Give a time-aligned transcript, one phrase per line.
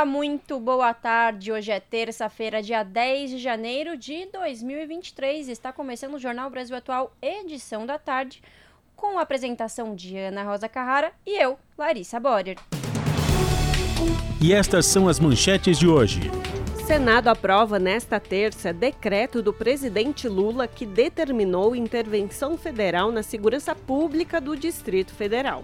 [0.00, 1.52] Olá, muito boa tarde.
[1.52, 5.46] Hoje é terça-feira, dia 10 de janeiro de 2023.
[5.46, 8.42] Está começando o Jornal Brasil Atual, edição da tarde,
[8.96, 12.56] com a apresentação de Ana Rosa Carrara e eu, Larissa Borer.
[14.40, 16.30] E estas são as manchetes de hoje.
[16.86, 24.40] Senado aprova nesta terça decreto do presidente Lula que determinou intervenção federal na segurança pública
[24.40, 25.62] do Distrito Federal.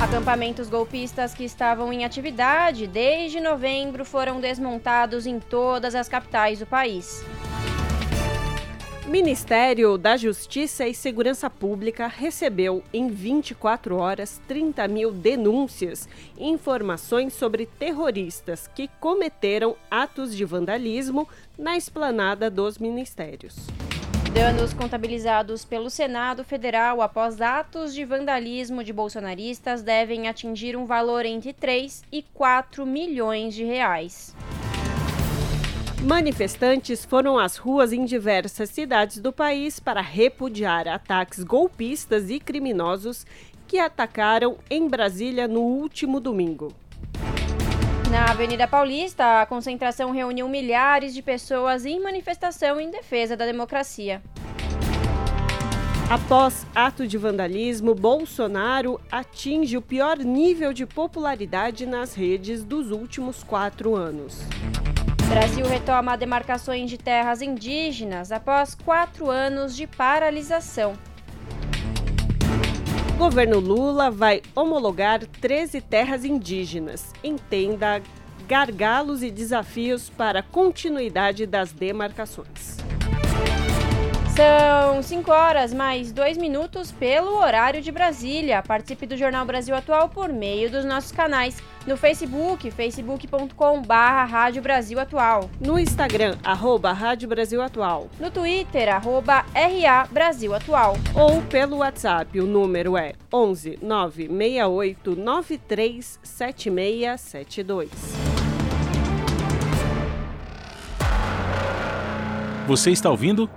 [0.00, 6.66] Acampamentos golpistas que estavam em atividade desde novembro foram desmontados em todas as capitais do
[6.66, 7.24] país.
[9.08, 17.32] Ministério da Justiça e Segurança Pública recebeu em 24 horas 30 mil denúncias e informações
[17.32, 21.26] sobre terroristas que cometeram atos de vandalismo
[21.58, 23.56] na esplanada dos ministérios.
[24.32, 31.24] Danos contabilizados pelo Senado Federal após atos de vandalismo de bolsonaristas devem atingir um valor
[31.24, 34.36] entre 3 e 4 milhões de reais.
[36.02, 43.26] Manifestantes foram às ruas em diversas cidades do país para repudiar ataques golpistas e criminosos
[43.66, 46.72] que atacaram em Brasília no último domingo.
[48.10, 54.22] Na Avenida Paulista, a concentração reuniu milhares de pessoas em manifestação em defesa da democracia.
[56.08, 63.44] Após ato de vandalismo, Bolsonaro atinge o pior nível de popularidade nas redes dos últimos
[63.44, 64.40] quatro anos.
[65.28, 70.94] Brasil retoma demarcações de terras indígenas após quatro anos de paralisação.
[73.18, 77.12] Governo Lula vai homologar 13 terras indígenas.
[77.22, 78.00] Entenda
[78.46, 82.76] gargalos e desafios para a continuidade das demarcações.
[84.36, 88.62] São 5 horas mais 2 minutos pelo horário de Brasília.
[88.62, 94.60] Participe do Jornal Brasil Atual por meio dos nossos canais no Facebook, facebook.com barra Rádio
[94.60, 95.50] Brasil Atual.
[95.58, 98.10] No Instagram, arroba Rádio Brasil Atual.
[98.20, 100.96] No Twitter, arroba RA Brasil Atual.
[101.14, 107.90] Ou pelo WhatsApp, o número é 11 968 93 7672.
[112.66, 113.48] Você está ouvindo?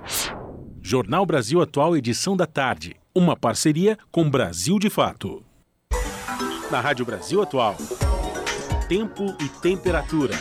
[0.81, 2.95] Jornal Brasil Atual, edição da tarde.
[3.13, 5.43] Uma parceria com Brasil de Fato.
[6.71, 7.75] Na Rádio Brasil Atual.
[8.91, 10.33] Tempo e temperatura.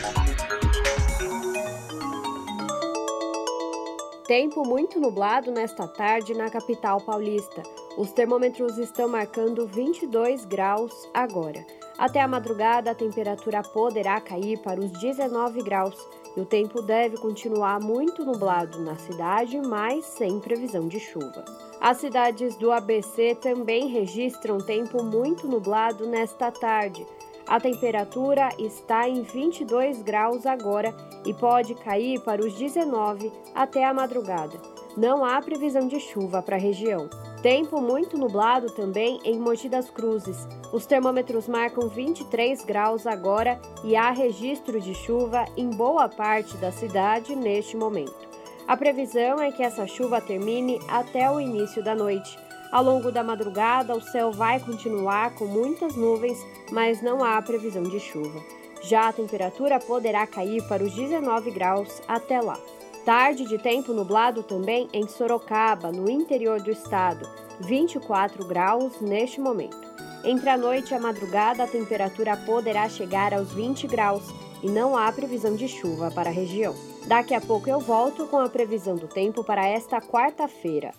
[4.27, 7.63] Tempo muito nublado nesta tarde na capital paulista.
[7.97, 11.65] Os termômetros estão marcando 22 graus agora.
[11.97, 15.95] Até a madrugada, a temperatura poderá cair para os 19 graus
[16.35, 21.45] e o tempo deve continuar muito nublado na cidade, mas sem previsão de chuva.
[21.79, 27.07] As cidades do ABC também registram tempo muito nublado nesta tarde.
[27.47, 33.93] A temperatura está em 22 graus agora e pode cair para os 19 até a
[33.93, 34.57] madrugada.
[34.95, 37.09] Não há previsão de chuva para a região.
[37.41, 40.47] Tempo muito nublado também em Mogi das Cruzes.
[40.71, 46.71] Os termômetros marcam 23 graus agora e há registro de chuva em boa parte da
[46.71, 48.29] cidade neste momento.
[48.67, 52.37] A previsão é que essa chuva termine até o início da noite.
[52.71, 56.37] Ao longo da madrugada, o céu vai continuar com muitas nuvens,
[56.71, 58.41] mas não há previsão de chuva.
[58.81, 62.57] Já a temperatura poderá cair para os 19 graus até lá.
[63.03, 67.27] Tarde de tempo nublado também em Sorocaba, no interior do estado,
[67.59, 69.77] 24 graus neste momento.
[70.23, 74.23] Entre a noite e a madrugada, a temperatura poderá chegar aos 20 graus
[74.63, 76.73] e não há previsão de chuva para a região.
[77.05, 80.93] Daqui a pouco eu volto com a previsão do tempo para esta quarta-feira.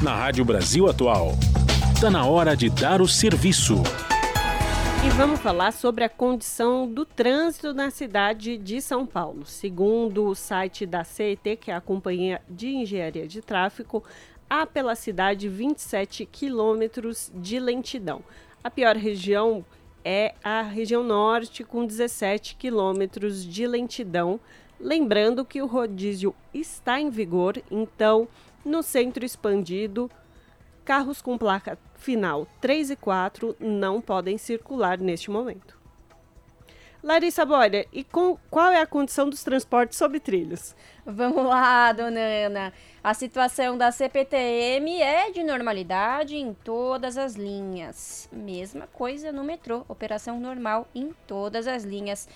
[0.00, 1.32] Na Rádio Brasil Atual,
[1.92, 3.82] está na hora de dar o serviço.
[5.04, 9.44] E vamos falar sobre a condição do trânsito na cidade de São Paulo.
[9.44, 14.04] Segundo o site da CET, que é a Companhia de Engenharia de Tráfego,
[14.48, 18.22] há pela cidade 27 quilômetros de lentidão.
[18.62, 19.64] A pior região
[20.04, 24.38] é a região norte, com 17 quilômetros de lentidão.
[24.78, 28.28] Lembrando que o rodízio está em vigor, então
[28.68, 30.10] no centro expandido
[30.84, 35.78] carros com placa final 3 e 4 não podem circular neste momento.
[37.02, 40.74] Larissa Boria, e com, qual é a condição dos transportes sobre trilhos?
[41.06, 42.72] Vamos lá, dona Ana.
[43.02, 48.28] A situação da CPTM é de normalidade em todas as linhas.
[48.32, 52.28] Mesma coisa no metrô, operação normal em todas as linhas.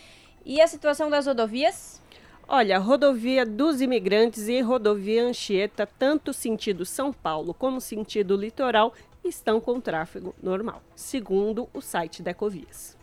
[0.44, 2.00] E a situação das rodovias?
[2.49, 8.93] Olha, rodovia dos imigrantes e rodovia Anchieta, tanto sentido São Paulo como sentido litoral,
[9.25, 12.97] estão com tráfego normal, segundo o site da Ecovias.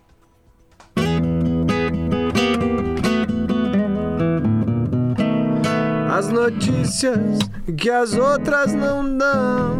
[6.11, 7.39] As notícias
[7.77, 9.79] que as outras não dão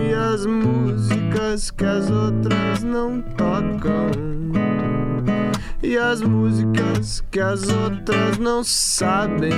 [0.00, 4.37] e as músicas que as outras não tocam
[5.88, 9.50] e as músicas que as outras não sabem,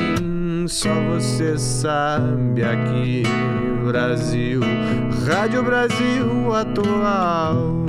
[0.69, 3.25] só você sabe aqui,
[3.85, 4.61] Brasil,
[5.27, 7.85] Rádio Brasil Atual.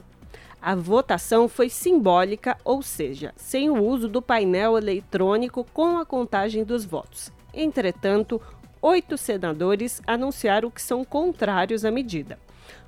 [0.60, 6.62] A votação foi simbólica, ou seja, sem o uso do painel eletrônico com a contagem
[6.62, 7.32] dos votos.
[7.54, 8.40] Entretanto,
[8.80, 12.38] oito senadores anunciaram que são contrários à medida.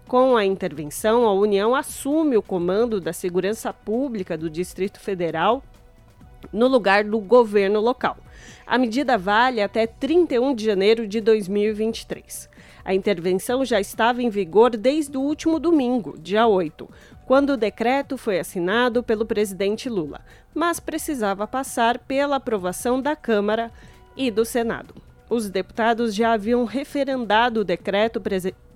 [0.06, 5.62] Com a intervenção, a União assume o comando da segurança pública do Distrito Federal
[6.52, 8.18] no lugar do governo local.
[8.66, 12.53] A medida vale até 31 de janeiro de 2023.
[12.84, 16.88] A intervenção já estava em vigor desde o último domingo, dia 8,
[17.26, 20.20] quando o decreto foi assinado pelo presidente Lula,
[20.54, 23.72] mas precisava passar pela aprovação da Câmara
[24.14, 24.94] e do Senado.
[25.30, 28.22] Os deputados já haviam referendado o decreto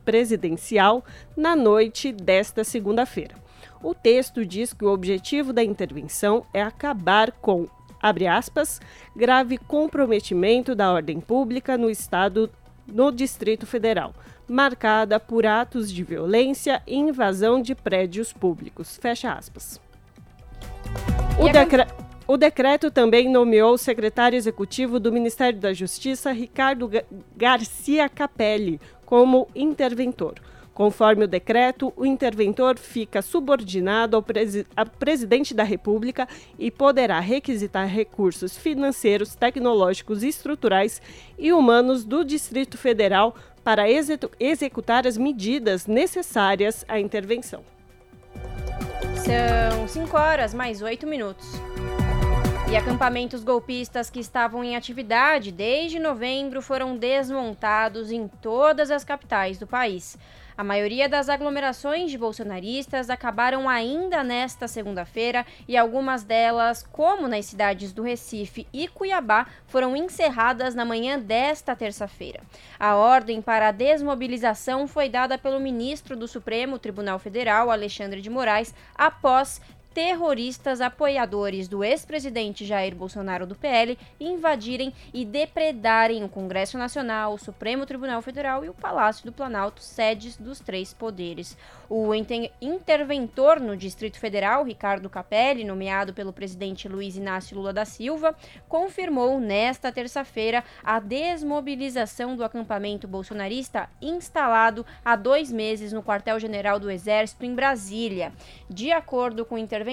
[0.04, 1.04] presidencial
[1.36, 3.34] na noite desta segunda-feira.
[3.82, 7.68] O texto diz que o objetivo da intervenção é acabar com,
[8.00, 8.80] abre aspas,
[9.14, 12.50] grave comprometimento da ordem pública no Estado,
[12.92, 14.14] no Distrito Federal,
[14.48, 18.96] marcada por atos de violência e invasão de prédios públicos.
[18.96, 19.80] Fecha aspas.
[21.38, 21.86] O, decre
[22.26, 26.90] o decreto também nomeou o secretário executivo do Ministério da Justiça, Ricardo
[27.36, 30.34] Garcia Capelli, como interventor.
[30.78, 34.64] Conforme o decreto, o interventor fica subordinado ao, presi
[34.96, 41.02] presidente da República e poderá requisitar recursos financeiros, tecnológicos, estruturais
[41.36, 43.34] e humanos do Distrito Federal
[43.64, 43.86] para
[44.38, 47.64] executar as medidas necessárias à intervenção.
[49.16, 51.54] São 5 horas mais 8 minutos.
[52.70, 59.58] E acampamentos golpistas que estavam em atividade desde novembro foram desmontados em todas as capitais
[59.58, 60.16] do país.
[60.58, 67.46] A maioria das aglomerações de bolsonaristas acabaram ainda nesta segunda-feira e algumas delas, como nas
[67.46, 72.40] cidades do Recife e Cuiabá, foram encerradas na manhã desta terça-feira.
[72.76, 78.28] A ordem para a desmobilização foi dada pelo ministro do Supremo Tribunal Federal, Alexandre de
[78.28, 79.60] Moraes, após
[79.98, 87.38] terroristas apoiadores do ex-presidente Jair Bolsonaro do PL invadirem e depredarem o Congresso Nacional, o
[87.38, 91.58] Supremo Tribunal Federal e o Palácio do Planalto, sedes dos três poderes.
[91.90, 98.36] O interventor no Distrito Federal, Ricardo Capelli, nomeado pelo presidente Luiz Inácio Lula da Silva,
[98.68, 106.88] confirmou nesta terça-feira a desmobilização do acampamento bolsonarista instalado há dois meses no quartel-general do
[106.88, 108.32] Exército em Brasília.
[108.70, 109.87] De acordo com o interventor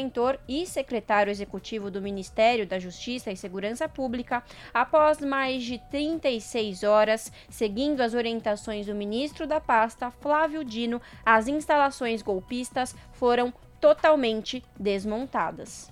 [0.47, 7.31] e secretário executivo do Ministério da Justiça e Segurança Pública, após mais de 36 horas,
[7.49, 14.63] seguindo as orientações do ministro da pasta, Flávio Dino, as instalações instalações golpistas foram totalmente
[14.79, 15.91] desmontadas.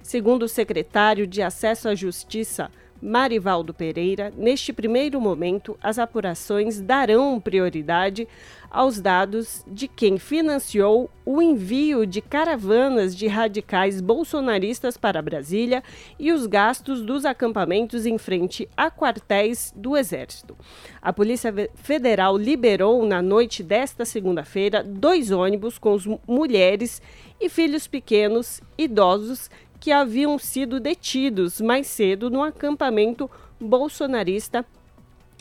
[0.03, 2.69] Segundo o secretário de Acesso à Justiça,
[3.05, 8.27] Marivaldo Pereira, neste primeiro momento, as apurações darão prioridade
[8.71, 15.83] aos dados de quem financiou o envio de caravanas de radicais bolsonaristas para Brasília
[16.19, 20.57] e os gastos dos acampamentos em frente a quartéis do Exército.
[20.99, 25.95] A Polícia Federal liberou na noite desta segunda-feira dois ônibus com
[26.27, 27.01] mulheres
[27.39, 33.29] e filhos pequenos, idosos que haviam sido detidos mais cedo no acampamento
[33.59, 34.65] bolsonarista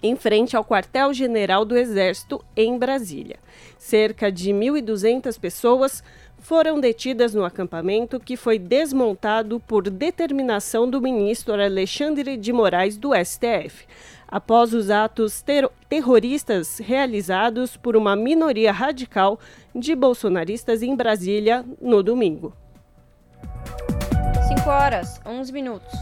[0.03, 3.38] em frente ao quartel-general do Exército em Brasília.
[3.79, 6.05] Cerca de 1.200 pessoas
[6.38, 13.12] foram detidas no acampamento que foi desmontado por determinação do ministro Alexandre de Moraes do
[13.14, 13.87] STF,
[14.29, 19.41] após os atos ter terroristas realizados por uma minoria radical
[19.75, 22.53] de bolsonaristas em Brasília no domingo.
[24.64, 25.92] 5 horas, 11 minutos.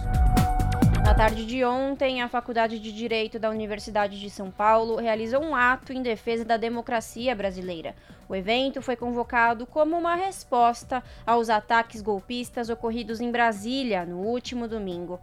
[1.04, 5.56] Na tarde de ontem, a Faculdade de Direito da Universidade de São Paulo realizou um
[5.56, 7.92] ato em defesa da democracia brasileira.
[8.28, 14.68] O evento foi convocado como uma resposta aos ataques golpistas ocorridos em Brasília no último
[14.68, 15.18] domingo.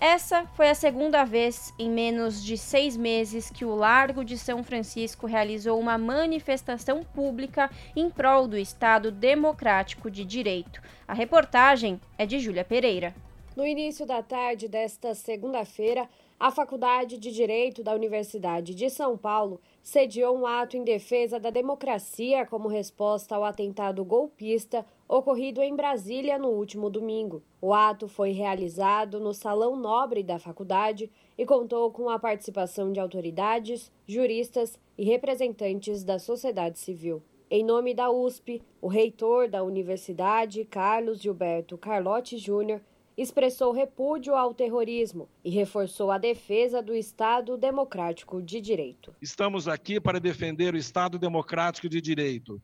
[0.00, 4.62] Essa foi a segunda vez em menos de seis meses que o Largo de São
[4.62, 10.80] Francisco realizou uma manifestação pública em prol do Estado Democrático de Direito.
[11.06, 13.12] A reportagem é de Júlia Pereira.
[13.56, 19.60] No início da tarde desta segunda-feira, a Faculdade de Direito da Universidade de São Paulo
[19.82, 26.38] sediou um ato em defesa da democracia como resposta ao atentado golpista ocorrido em Brasília
[26.38, 27.42] no último domingo.
[27.60, 33.00] O ato foi realizado no Salão Nobre da faculdade e contou com a participação de
[33.00, 37.22] autoridades, juristas e representantes da sociedade civil.
[37.50, 42.82] Em nome da USP, o reitor da universidade, Carlos Gilberto Carlotti Júnior,
[43.16, 49.16] expressou repúdio ao terrorismo e reforçou a defesa do Estado Democrático de Direito.
[49.20, 52.62] Estamos aqui para defender o Estado Democrático de Direito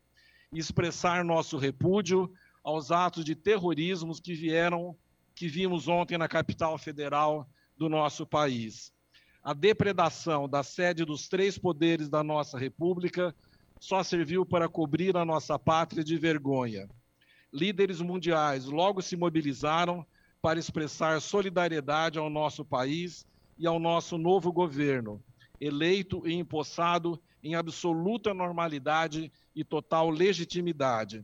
[0.55, 2.33] e expressar nosso repúdio
[2.63, 4.97] aos atos de terrorismo que vieram,
[5.35, 7.47] que vimos ontem na capital federal
[7.77, 8.93] do nosso país.
[9.43, 13.35] A depredação da sede dos três poderes da nossa República
[13.81, 16.89] só serviu para cobrir a nossa pátria de vergonha.
[17.53, 20.07] Líderes mundiais logo se mobilizaram
[20.41, 23.27] para expressar solidariedade ao nosso país
[23.59, 25.23] e ao nosso novo governo,
[25.61, 31.23] eleito e empossado em absoluta normalidade e total legitimidade.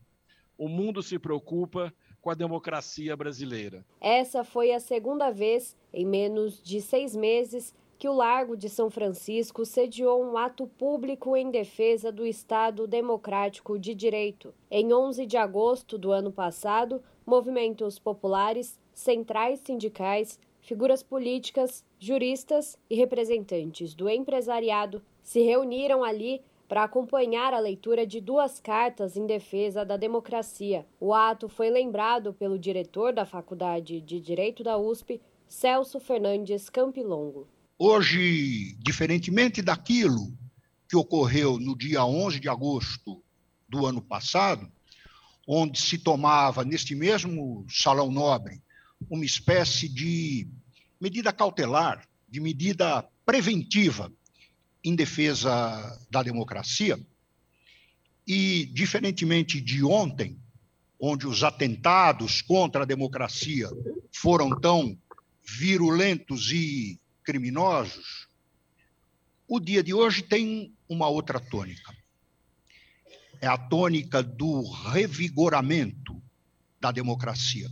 [0.59, 3.83] O mundo se preocupa com a democracia brasileira.
[3.99, 8.91] Essa foi a segunda vez em menos de seis meses que o Largo de São
[8.91, 14.55] Francisco sediou um ato público em defesa do Estado Democrático de Direito.
[14.71, 22.95] Em 11 de agosto do ano passado, movimentos populares, centrais sindicais, figuras políticas, juristas e
[22.95, 29.85] representantes do empresariado se reuniram ali para acompanhar a leitura de duas cartas em defesa
[29.85, 30.85] da democracia.
[30.99, 37.47] O ato foi lembrado pelo diretor da Faculdade de Direito da USP, Celso Fernandes Campilongo.
[37.79, 40.37] Hoje, diferentemente daquilo
[40.89, 43.23] que ocorreu no dia 11 de agosto
[43.69, 44.69] do ano passado,
[45.47, 48.61] onde se tomava, neste mesmo Salão Nobre,
[49.09, 50.49] uma espécie de
[51.01, 54.13] medida cautelar, de medida preventiva
[54.85, 56.99] em defesa da democracia.
[58.27, 60.39] E, diferentemente de ontem,
[60.99, 63.69] onde os atentados contra a democracia
[64.13, 64.97] foram tão
[65.43, 68.29] virulentos e criminosos,
[69.49, 71.95] o dia de hoje tem uma outra tônica.
[73.41, 76.23] É a tônica do revigoramento
[76.81, 77.71] da democracia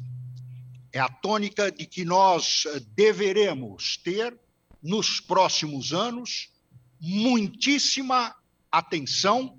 [0.93, 4.37] é a tônica de que nós deveremos ter,
[4.83, 6.50] nos próximos anos,
[7.00, 8.35] muitíssima
[8.71, 9.59] atenção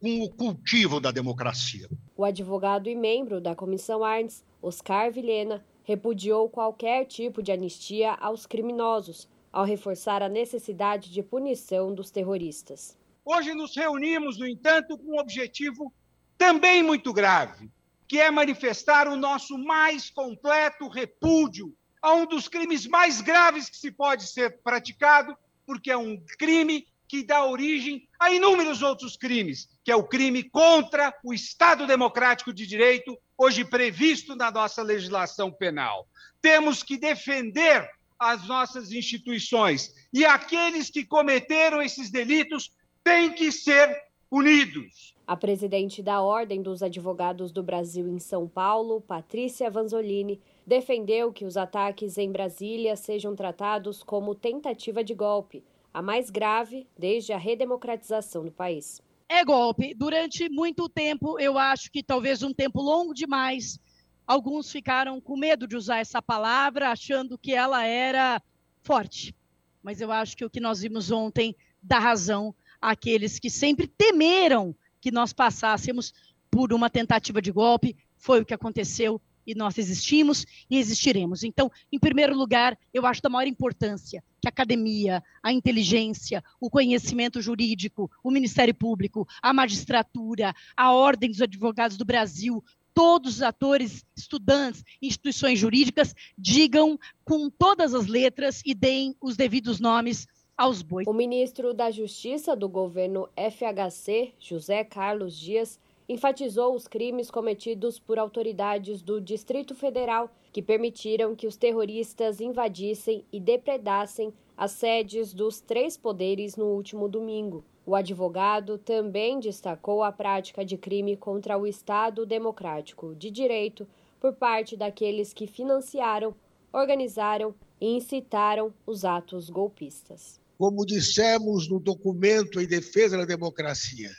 [0.00, 1.88] com o cultivo da democracia.
[2.16, 8.46] O advogado e membro da Comissão Arnes, Oscar Vilhena, repudiou qualquer tipo de anistia aos
[8.46, 12.96] criminosos, ao reforçar a necessidade de punição dos terroristas.
[13.24, 15.92] Hoje nos reunimos, no entanto, com um objetivo
[16.38, 17.70] também muito grave,
[18.08, 23.76] que é manifestar o nosso mais completo repúdio a um dos crimes mais graves que
[23.76, 25.36] se pode ser praticado,
[25.70, 30.42] porque é um crime que dá origem a inúmeros outros crimes, que é o crime
[30.42, 36.08] contra o Estado Democrático de Direito, hoje previsto na nossa legislação penal.
[36.42, 42.72] Temos que defender as nossas instituições e aqueles que cometeram esses delitos
[43.04, 43.96] têm que ser
[44.28, 45.14] punidos.
[45.24, 51.44] A presidente da Ordem dos Advogados do Brasil em São Paulo, Patrícia Vanzolini, defendeu que
[51.44, 57.38] os ataques em Brasília sejam tratados como tentativa de golpe, a mais grave desde a
[57.38, 59.02] redemocratização do país.
[59.28, 59.94] É golpe.
[59.94, 63.78] Durante muito tempo, eu acho que talvez um tempo longo demais,
[64.26, 68.42] alguns ficaram com medo de usar essa palavra, achando que ela era
[68.82, 69.34] forte.
[69.82, 74.74] Mas eu acho que o que nós vimos ontem dá razão àqueles que sempre temeram
[75.00, 76.12] que nós passássemos
[76.50, 77.96] por uma tentativa de golpe.
[78.16, 81.42] Foi o que aconteceu e nós existimos e existiremos.
[81.42, 86.70] Então, em primeiro lugar, eu acho da maior importância que a academia, a inteligência, o
[86.70, 93.42] conhecimento jurídico, o Ministério Público, a magistratura, a Ordem dos Advogados do Brasil, todos os
[93.42, 100.82] atores, estudantes, instituições jurídicas digam com todas as letras e deem os devidos nomes aos
[100.82, 101.06] bois.
[101.06, 108.18] O ministro da Justiça do governo FHC, José Carlos Dias, enfatizou os crimes cometidos por
[108.18, 115.60] autoridades do Distrito Federal que permitiram que os terroristas invadissem e depredassem as sedes dos
[115.60, 117.64] três poderes no último domingo.
[117.86, 123.86] O advogado também destacou a prática de crime contra o Estado Democrático de Direito
[124.20, 126.34] por parte daqueles que financiaram,
[126.72, 130.40] organizaram e incitaram os atos golpistas.
[130.58, 134.10] Como dissemos no documento em defesa da democracia,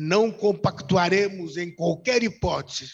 [0.00, 2.92] não compactuaremos em qualquer hipótese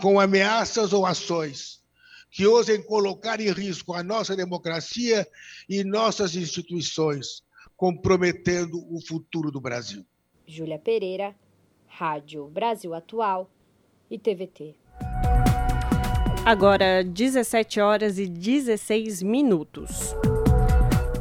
[0.00, 1.82] com ameaças ou ações
[2.30, 5.26] que ousem colocar em risco a nossa democracia
[5.68, 7.42] e nossas instituições,
[7.76, 10.06] comprometendo o futuro do Brasil.
[10.46, 11.34] Júlia Pereira,
[11.88, 13.50] Rádio Brasil Atual
[14.08, 14.76] e TVT.
[16.44, 20.14] Agora, 17 horas e 16 minutos.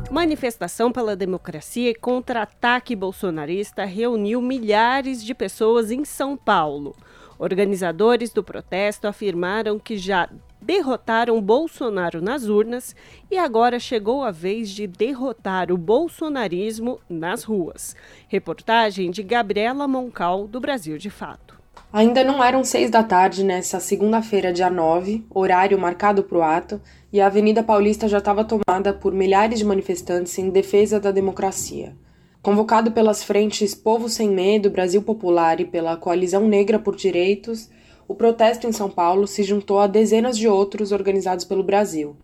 [0.10, 6.96] Manifestação pela democracia e contra-ataque bolsonarista reuniu milhares de pessoas em São Paulo.
[7.38, 10.30] Organizadores do protesto afirmaram que já
[10.62, 12.96] derrotaram Bolsonaro nas urnas
[13.30, 17.94] e agora chegou a vez de derrotar o bolsonarismo nas ruas.
[18.30, 21.57] Reportagem de Gabriela Moncal, do Brasil de Fato.
[21.98, 26.80] Ainda não eram seis da tarde nessa segunda-feira, dia 9, horário marcado para o ato,
[27.12, 31.96] e a Avenida Paulista já estava tomada por milhares de manifestantes em defesa da democracia.
[32.40, 37.68] Convocado pelas frentes Povo Sem Medo, Brasil Popular e pela Coalizão Negra por Direitos,
[38.08, 42.16] o protesto em São Paulo se juntou a dezenas de outros organizados pelo Brasil.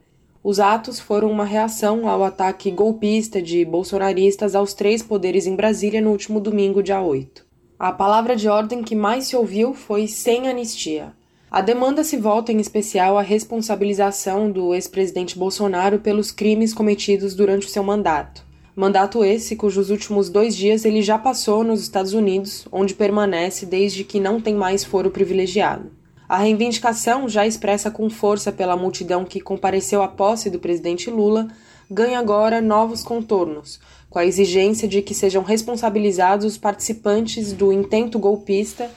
[0.44, 6.00] Os atos foram uma reação ao ataque golpista de bolsonaristas aos três poderes em Brasília
[6.00, 7.53] no último domingo, dia 8.
[7.80, 11.12] A palavra de ordem que mais se ouviu foi sem anistia.
[11.50, 17.68] A demanda se volta em especial à responsabilização do ex-presidente Bolsonaro pelos crimes cometidos durante
[17.68, 18.46] o seu mandato.
[18.76, 24.04] Mandato esse cujos últimos dois dias ele já passou nos Estados Unidos, onde permanece desde
[24.04, 25.92] que não tem mais foro privilegiado.
[26.28, 31.48] A reivindicação, já expressa com força pela multidão que compareceu à posse do presidente Lula,
[31.90, 33.80] ganha agora novos contornos,
[34.14, 38.88] com a exigência de que sejam responsabilizados os participantes do intento golpista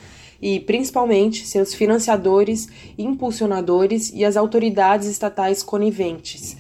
[0.43, 6.59] e, principalmente, seus financiadores, impulsionadores e as autoridades estatais coniventes.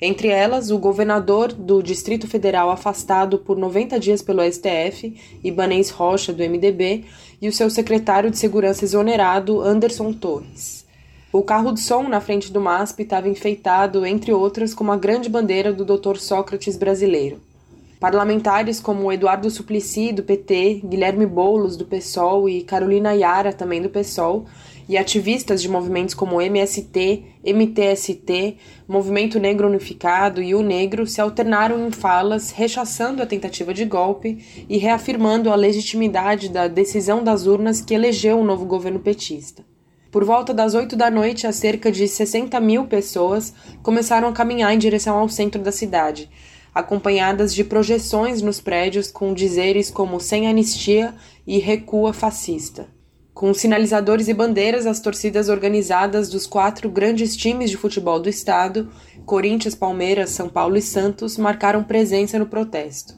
[0.00, 6.32] Entre elas, o governador do Distrito Federal afastado por 90 dias pelo STF, Ibanez Rocha,
[6.32, 7.06] do MDB,
[7.42, 10.86] e o seu secretário de Segurança exonerado, Anderson Torres.
[11.32, 15.28] O carro de som na frente do MASP estava enfeitado, entre outras, com uma grande
[15.28, 16.18] bandeira do Dr.
[16.18, 17.40] Sócrates brasileiro.
[17.98, 23.88] Parlamentares como Eduardo Suplicy, do PT, Guilherme Boulos, do PSOL e Carolina Yara, também do
[23.88, 24.44] PSOL,
[24.86, 28.56] e ativistas de movimentos como MST, MTST,
[28.86, 34.44] Movimento Negro Unificado e o Negro se alternaram em falas rechaçando a tentativa de golpe
[34.68, 39.64] e reafirmando a legitimidade da decisão das urnas que elegeu o novo governo petista.
[40.10, 44.78] Por volta das 8 da noite, cerca de 60 mil pessoas começaram a caminhar em
[44.78, 46.30] direção ao centro da cidade,
[46.76, 51.14] acompanhadas de projeções nos prédios com dizeres como sem anistia
[51.46, 52.86] e recua fascista.
[53.32, 58.90] Com sinalizadores e bandeiras, as torcidas organizadas dos quatro grandes times de futebol do estado,
[59.24, 63.14] Corinthians, Palmeiras, São Paulo e Santos, marcaram presença no protesto.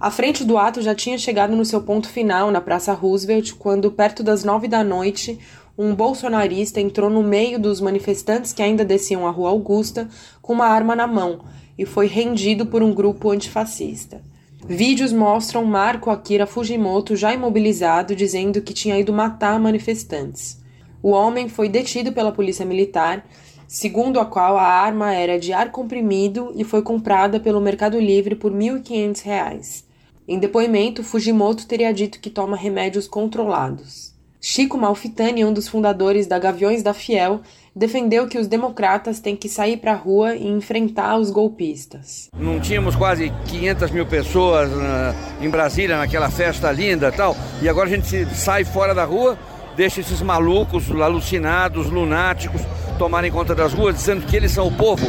[0.00, 3.92] A frente do ato já tinha chegado no seu ponto final na Praça Roosevelt quando,
[3.92, 5.38] perto das nove da noite,
[5.78, 10.08] um bolsonarista entrou no meio dos manifestantes que ainda desciam a Rua Augusta
[10.40, 11.40] com uma arma na mão
[11.78, 14.22] e foi rendido por um grupo antifascista.
[14.66, 20.58] Vídeos mostram Marco Akira Fujimoto já imobilizado, dizendo que tinha ido matar manifestantes.
[21.02, 23.24] O homem foi detido pela polícia militar,
[23.68, 28.34] segundo a qual a arma era de ar comprimido e foi comprada pelo Mercado Livre
[28.34, 29.84] por R$ 1.500.
[30.26, 34.15] Em depoimento, Fujimoto teria dito que toma remédios controlados.
[34.48, 37.40] Chico Malfitani, um dos fundadores da Gaviões da Fiel,
[37.74, 42.30] defendeu que os democratas têm que sair para a rua e enfrentar os golpistas.
[42.32, 47.88] Não tínhamos quase 500 mil pessoas na, em Brasília naquela festa linda tal, e agora
[47.88, 49.36] a gente sai fora da rua,
[49.76, 52.62] deixa esses malucos, alucinados, lunáticos
[52.96, 55.06] tomarem conta das ruas, dizendo que eles são o povo.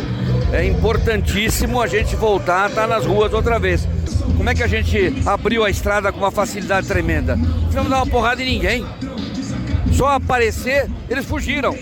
[0.52, 3.88] É importantíssimo a gente voltar a estar nas ruas outra vez.
[4.36, 7.36] Como é que a gente abriu a estrada com uma facilidade tremenda?
[7.74, 8.86] Não dar uma porrada em ninguém.
[9.94, 11.76] Só aparecer, eles fugiram.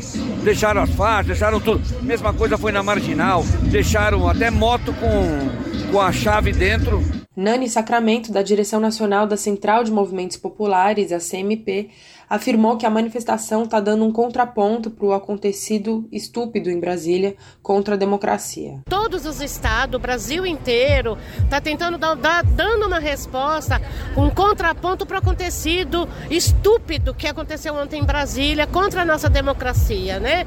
[0.43, 1.81] Deixaram as faixas, deixaram tudo.
[2.01, 3.43] Mesma coisa foi na marginal.
[3.63, 7.03] Deixaram até moto com, com a chave dentro.
[7.35, 11.89] Nani Sacramento, da Direção Nacional da Central de Movimentos Populares, a CMP,
[12.29, 17.95] afirmou que a manifestação está dando um contraponto para o acontecido estúpido em Brasília contra
[17.95, 18.79] a democracia.
[18.89, 23.81] Todos os estados, o Brasil inteiro, está tentando dar, dar, dando uma resposta,
[24.17, 30.19] um contraponto para o acontecido estúpido que aconteceu ontem em Brasília contra a nossa democracia,
[30.19, 30.45] né?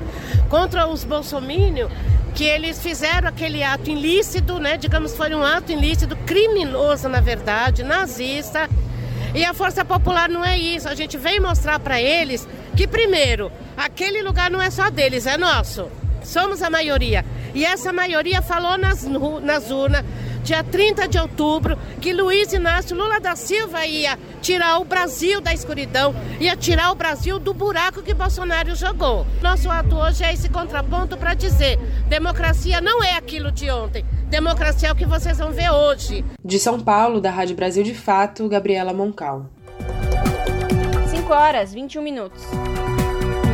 [0.49, 1.91] Contra os bolsomínios
[2.35, 4.77] que eles fizeram aquele ato ilícito, né?
[4.77, 8.69] Digamos, foi um ato ilícito, criminoso, na verdade, nazista
[9.38, 10.88] e a Força Popular não é isso.
[10.88, 12.46] A gente vem mostrar para eles
[12.77, 15.88] que, primeiro, aquele lugar não é só deles, é nosso.
[16.24, 17.24] Somos a maioria.
[17.55, 20.05] E essa maioria falou nas, nas urnas,
[20.49, 25.53] dia 30 de outubro, que Luiz Inácio Lula da Silva ia tirar o Brasil da
[25.53, 29.27] escuridão, ia tirar o Brasil do buraco que Bolsonaro jogou.
[29.43, 34.07] Nosso ato hoje é esse contraponto para dizer: democracia não é aquilo de ontem.
[34.31, 36.25] Democracia é o que vocês vão ver hoje.
[36.43, 39.51] De São Paulo, da Rádio Brasil de Fato, Gabriela Moncal.
[41.11, 42.43] 5 horas, 21 minutos.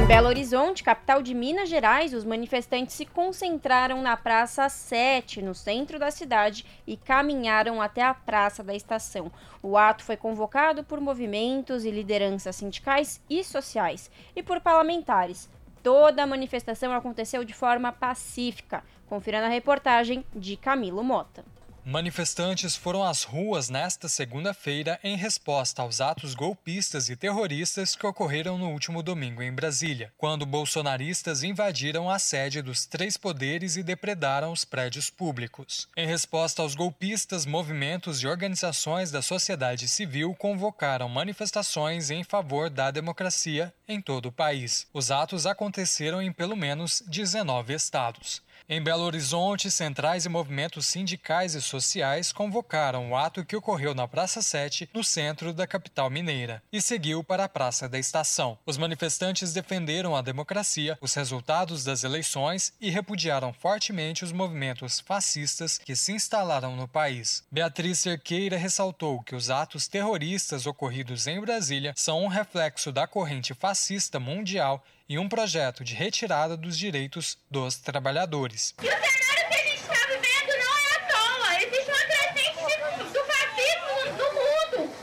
[0.05, 5.55] Em Belo Horizonte, capital de Minas Gerais, os manifestantes se concentraram na Praça 7, no
[5.55, 9.33] centro da cidade, e caminharam até a Praça da Estação.
[9.63, 15.49] O ato foi convocado por movimentos e lideranças sindicais e sociais e por parlamentares.
[15.83, 18.85] Toda a manifestação aconteceu de forma pacífica.
[19.09, 21.43] Confira na reportagem de Camilo Mota.
[21.87, 28.57] Manifestantes foram às ruas nesta segunda-feira em resposta aos atos golpistas e terroristas que ocorreram
[28.57, 34.51] no último domingo em Brasília, quando bolsonaristas invadiram a sede dos três poderes e depredaram
[34.51, 35.87] os prédios públicos.
[35.95, 42.91] Em resposta aos golpistas, movimentos e organizações da sociedade civil convocaram manifestações em favor da
[42.91, 44.87] democracia em todo o país.
[44.91, 48.43] Os atos aconteceram em pelo menos 19 estados.
[48.67, 54.09] Em Belo Horizonte, centrais e movimentos sindicais e sociais convocaram o ato que ocorreu na
[54.09, 58.57] Praça 7, no centro da capital mineira, e seguiu para a Praça da Estação.
[58.65, 65.77] Os manifestantes defenderam a democracia, os resultados das eleições e repudiaram fortemente os movimentos fascistas
[65.77, 67.45] que se instalaram no país.
[67.53, 73.53] Beatriz Cerqueira ressaltou que os atos terroristas ocorridos em Brasília são um reflexo da corrente
[73.53, 78.75] fascista mundial e um projeto de retirada dos direitos dos trabalhadores.
[78.83, 81.63] E o cenário que a gente está vivendo não é à toa.
[81.63, 84.95] Existe uma crescente do fascismo no mundo.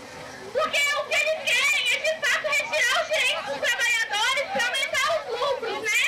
[0.51, 5.05] Porque o que eles querem é, de fato, retirar os direitos dos trabalhadores para aumentar
[5.17, 6.03] os lucros, né?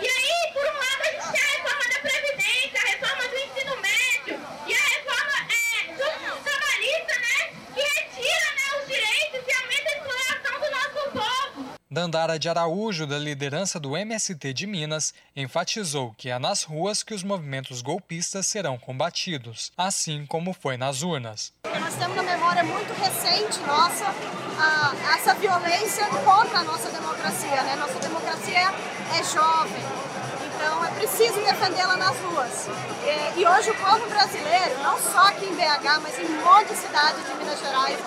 [0.00, 3.36] E aí, por um lado, a gente tem a reforma da Previdência, a reforma do
[3.36, 7.36] ensino médio e a reforma é, do trabalhista, né?
[7.74, 11.79] Que retira né, os direitos e aumenta a exploração do nosso povo.
[11.92, 17.12] Dandara de Araújo, da liderança do MST de Minas, enfatizou que é nas ruas que
[17.12, 21.52] os movimentos golpistas serão combatidos, assim como foi nas urnas.
[21.64, 24.06] Nós temos na memória muito recente nossa
[24.56, 27.60] a, essa violência contra a nossa democracia.
[27.64, 27.74] Né?
[27.74, 29.82] Nossa democracia é, é jovem,
[31.00, 32.68] preciso defendê-la nas ruas.
[33.02, 36.68] E, e, hoje o povo brasileiro, não só aqui em BH, mas em um monte
[36.68, 37.98] de cidades de Minas Gerais,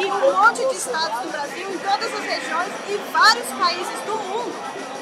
[0.00, 4.16] e um monte de estados do Brasil, em todas as regiões e vários países do
[4.16, 4.54] mundo,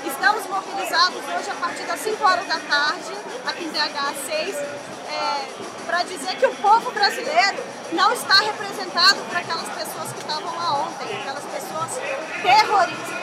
[0.05, 3.13] estamos mobilizados hoje a partir das 5 horas da tarde,
[3.47, 5.49] aqui em BH 6, é,
[5.87, 7.59] para dizer que o povo brasileiro
[7.93, 11.91] não está representado por aquelas pessoas que estavam lá ontem, aquelas pessoas
[12.43, 13.17] terroristas,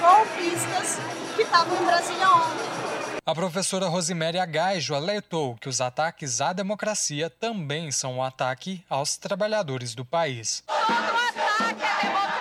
[0.00, 0.98] golpistas
[1.34, 2.93] que estavam em Brasília ontem.
[3.26, 9.16] A professora Rosiméria Agaijo alertou que os ataques à democracia também são um ataque aos
[9.16, 10.62] trabalhadores do país.
[10.66, 12.33] Todo ataque à democracia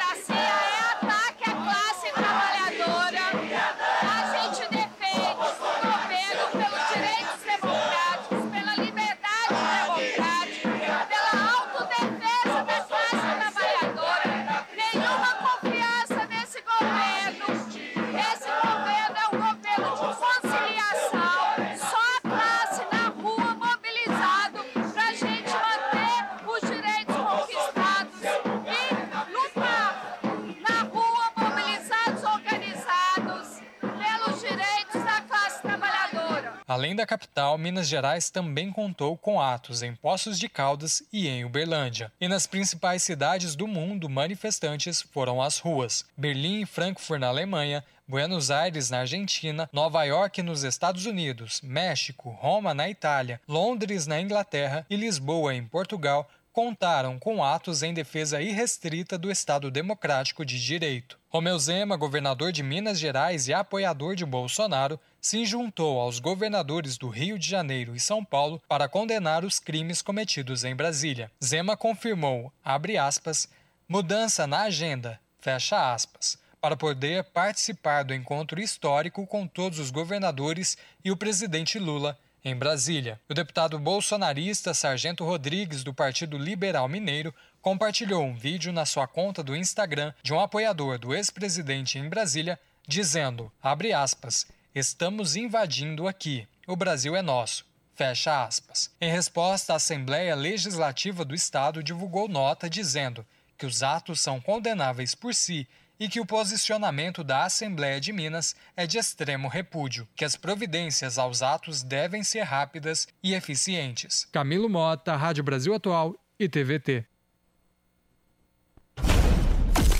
[36.73, 41.45] Além da capital, Minas Gerais também contou com atos em Poços de Caldas e em
[41.45, 42.11] Uberlândia.
[42.19, 46.03] E nas principais cidades do mundo, manifestantes foram às ruas.
[46.17, 52.31] Berlim e Frankfurt, na Alemanha, Buenos Aires, na Argentina, Nova York, nos Estados Unidos, México,
[52.31, 58.41] Roma, na Itália, Londres, na Inglaterra e Lisboa, em Portugal, contaram com atos em defesa
[58.41, 61.19] irrestrita do Estado Democrático de Direito.
[61.29, 67.07] Romeu Zema, governador de Minas Gerais e apoiador de Bolsonaro, se juntou aos governadores do
[67.07, 71.31] Rio de Janeiro e São Paulo para condenar os crimes cometidos em Brasília.
[71.41, 73.47] Zema confirmou, abre aspas,
[73.87, 80.77] mudança na agenda, fecha aspas, para poder participar do encontro histórico com todos os governadores
[81.05, 83.17] e o presidente Lula em Brasília.
[83.29, 89.41] O deputado bolsonarista Sargento Rodrigues, do Partido Liberal Mineiro, compartilhou um vídeo na sua conta
[89.41, 96.47] do Instagram de um apoiador do ex-presidente em Brasília, dizendo, abre aspas, estamos invadindo aqui,
[96.67, 97.65] o Brasil é nosso.
[97.95, 98.89] Fecha aspas.
[98.99, 103.23] Em resposta, a Assembleia Legislativa do Estado divulgou nota dizendo
[103.55, 105.67] que os atos são condenáveis por si
[105.99, 111.19] e que o posicionamento da Assembleia de Minas é de extremo repúdio, que as providências
[111.19, 114.27] aos atos devem ser rápidas e eficientes.
[114.31, 117.05] Camilo Mota, Rádio Brasil Atual e TVT.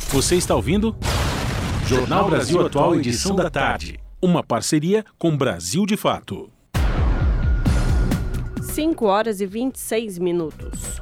[0.10, 0.98] Você está ouvindo?
[1.88, 4.03] Jornal Brasil Atual, edição da tarde.
[4.26, 6.50] Uma parceria com Brasil de Fato.
[8.62, 11.02] 5 horas e 26 minutos.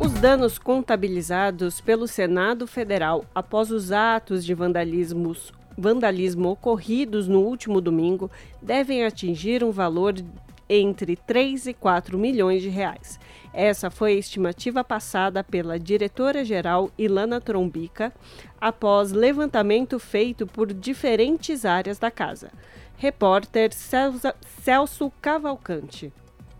[0.00, 7.80] Os danos contabilizados pelo Senado Federal após os atos de vandalismos, vandalismo ocorridos no último
[7.80, 8.30] domingo
[8.62, 10.14] devem atingir um valor
[10.68, 13.18] entre 3 e 4 milhões de reais.
[13.58, 18.12] Essa foi a estimativa passada pela diretora-geral Ilana Trombica
[18.60, 22.50] após levantamento feito por diferentes áreas da casa.
[22.98, 23.70] Repórter
[24.62, 26.12] Celso Cavalcante.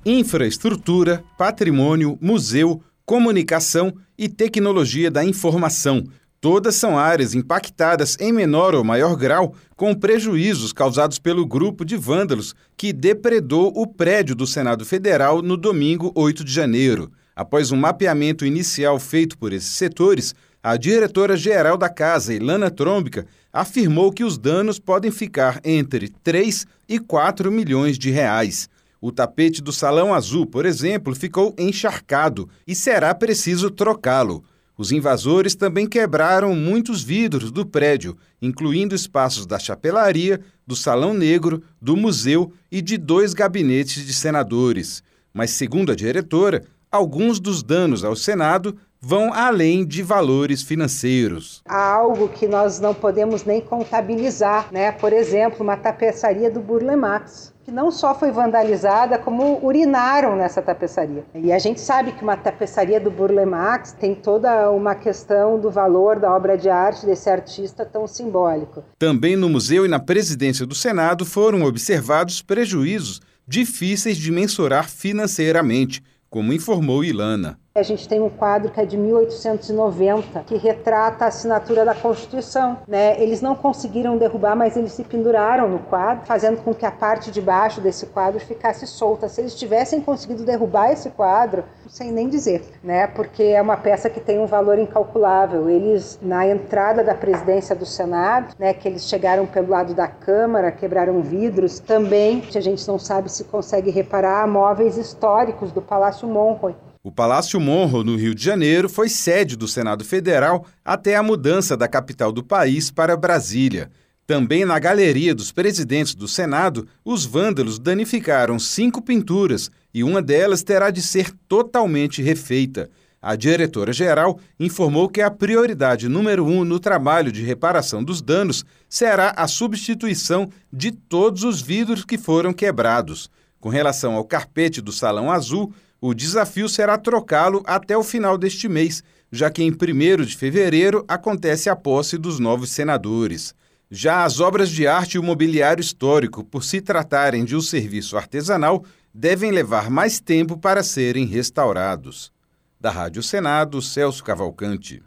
[0.06, 6.02] Infraestrutura, patrimônio, museu, comunicação e tecnologia da informação.
[6.46, 11.96] Todas são áreas impactadas em menor ou maior grau com prejuízos causados pelo grupo de
[11.96, 17.10] vândalos que depredou o prédio do Senado Federal no domingo 8 de janeiro.
[17.34, 24.12] Após um mapeamento inicial feito por esses setores, a diretora-geral da casa, Ilana Trombica, afirmou
[24.12, 28.68] que os danos podem ficar entre 3 e 4 milhões de reais.
[29.00, 34.44] O tapete do Salão Azul, por exemplo, ficou encharcado e será preciso trocá-lo.
[34.78, 41.62] Os invasores também quebraram muitos vidros do prédio, incluindo espaços da chapelaria, do Salão Negro,
[41.80, 45.02] do museu e de dois gabinetes de senadores.
[45.32, 51.62] Mas, segundo a diretora, alguns dos danos ao Senado vão além de valores financeiros.
[51.66, 54.92] Há algo que nós não podemos nem contabilizar, né?
[54.92, 60.62] Por exemplo, uma tapeçaria do Burle Marx que não só foi vandalizada, como urinaram nessa
[60.62, 61.24] tapeçaria.
[61.34, 65.68] E a gente sabe que uma tapeçaria do Burle Marx tem toda uma questão do
[65.68, 68.84] valor da obra de arte desse artista tão simbólico.
[68.96, 76.04] Também no museu e na presidência do Senado foram observados prejuízos difíceis de mensurar financeiramente,
[76.30, 77.58] como informou Ilana.
[77.76, 82.78] A gente tem um quadro que é de 1890, que retrata a assinatura da Constituição.
[82.88, 83.20] Né?
[83.22, 87.30] Eles não conseguiram derrubar, mas eles se penduraram no quadro, fazendo com que a parte
[87.30, 89.28] de baixo desse quadro ficasse solta.
[89.28, 93.06] Se eles tivessem conseguido derrubar esse quadro, sei nem dizer, né?
[93.08, 95.68] porque é uma peça que tem um valor incalculável.
[95.68, 100.72] Eles, na entrada da presidência do Senado, né, que eles chegaram pelo lado da Câmara,
[100.72, 106.74] quebraram vidros, também a gente não sabe se consegue reparar móveis históricos do Palácio Monroe.
[107.06, 111.76] O Palácio Monro, no Rio de Janeiro, foi sede do Senado Federal até a mudança
[111.76, 113.92] da capital do país para Brasília.
[114.26, 120.64] Também na galeria dos presidentes do Senado, os vândalos danificaram cinco pinturas e uma delas
[120.64, 122.90] terá de ser totalmente refeita.
[123.22, 129.32] A diretora-geral informou que a prioridade número um no trabalho de reparação dos danos será
[129.36, 133.30] a substituição de todos os vidros que foram quebrados.
[133.60, 135.72] Com relação ao carpete do Salão Azul,
[136.08, 141.04] o desafio será trocá-lo até o final deste mês, já que em 1 de fevereiro
[141.08, 143.52] acontece a posse dos novos senadores.
[143.90, 148.16] Já as obras de arte e o mobiliário histórico, por se tratarem de um serviço
[148.16, 152.32] artesanal, devem levar mais tempo para serem restaurados.
[152.80, 155.02] Da Rádio Senado, Celso Cavalcante.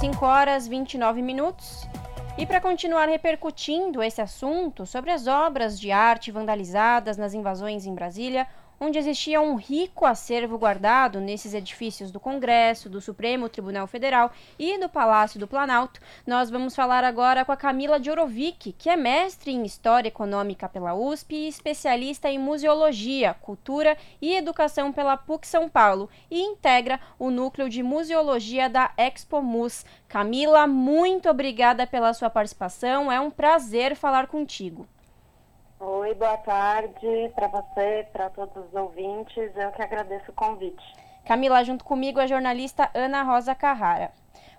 [0.00, 1.86] 5 horas 29 minutos.
[2.38, 7.94] E para continuar repercutindo esse assunto sobre as obras de arte vandalizadas nas invasões em
[7.94, 8.46] Brasília,
[8.80, 14.78] onde existia um rico acervo guardado nesses edifícios do Congresso, do Supremo Tribunal Federal e
[14.78, 16.00] do Palácio do Planalto.
[16.26, 20.94] Nós vamos falar agora com a Camila Jorovic, que é mestre em História Econômica pela
[20.94, 27.30] USP e especialista em Museologia, Cultura e Educação pela PUC São Paulo e integra o
[27.30, 29.84] núcleo de Museologia da Expo Mus.
[30.08, 33.12] Camila, muito obrigada pela sua participação.
[33.12, 34.88] É um prazer falar contigo.
[35.82, 39.50] Oi, boa tarde para você, para todos os ouvintes.
[39.56, 40.84] Eu que agradeço o convite.
[41.24, 44.12] Camila, junto comigo a jornalista Ana Rosa Carrara.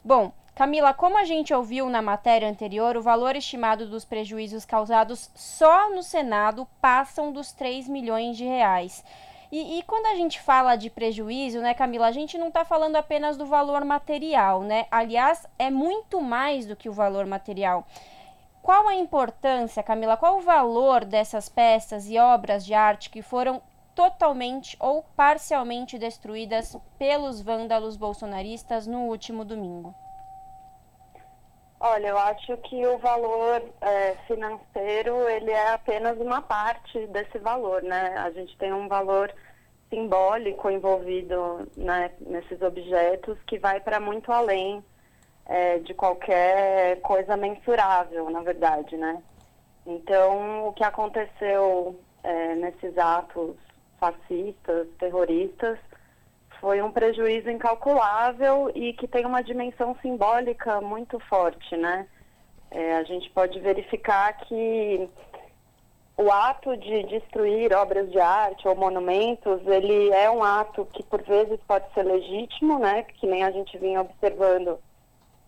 [0.03, 5.29] Bom, Camila, como a gente ouviu na matéria anterior, o valor estimado dos prejuízos causados
[5.36, 9.05] só no Senado passam dos 3 milhões de reais.
[9.51, 12.95] E, e, quando a gente fala de prejuízo, né, Camila, a gente não está falando
[12.95, 14.88] apenas do valor material, né?
[14.89, 17.86] Aliás, é muito mais do que o valor material.
[18.62, 20.15] Qual a importância, Camila?
[20.15, 23.62] Qual o valor dessas peças e obras de arte que foram
[23.95, 29.93] totalmente ou parcialmente destruídas pelos vândalos bolsonaristas no último domingo?
[31.80, 37.82] Olha, eu acho que o valor é, financeiro ele é apenas uma parte desse valor,
[37.82, 38.15] né?
[38.19, 39.34] A gente tem um valor
[39.89, 44.84] simbólico envolvido né, nesses objetos que vai para muito além
[45.51, 49.21] é, de qualquer coisa mensurável, na verdade, né?
[49.85, 53.57] Então, o que aconteceu é, nesses atos
[53.99, 55.77] fascistas, terroristas,
[56.61, 62.07] foi um prejuízo incalculável e que tem uma dimensão simbólica muito forte, né?
[62.69, 65.09] É, a gente pode verificar que
[66.15, 71.21] o ato de destruir obras de arte ou monumentos, ele é um ato que por
[71.23, 73.03] vezes pode ser legítimo, né?
[73.03, 74.79] Que nem a gente vinha observando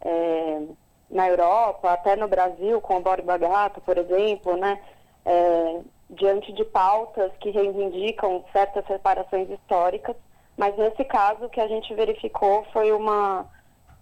[0.03, 0.61] é,
[1.09, 4.79] na Europa, até no Brasil, com o Borba Gato, por exemplo, né,
[5.25, 10.15] é, diante de pautas que reivindicam certas reparações históricas,
[10.57, 13.45] mas nesse caso o que a gente verificou foi uma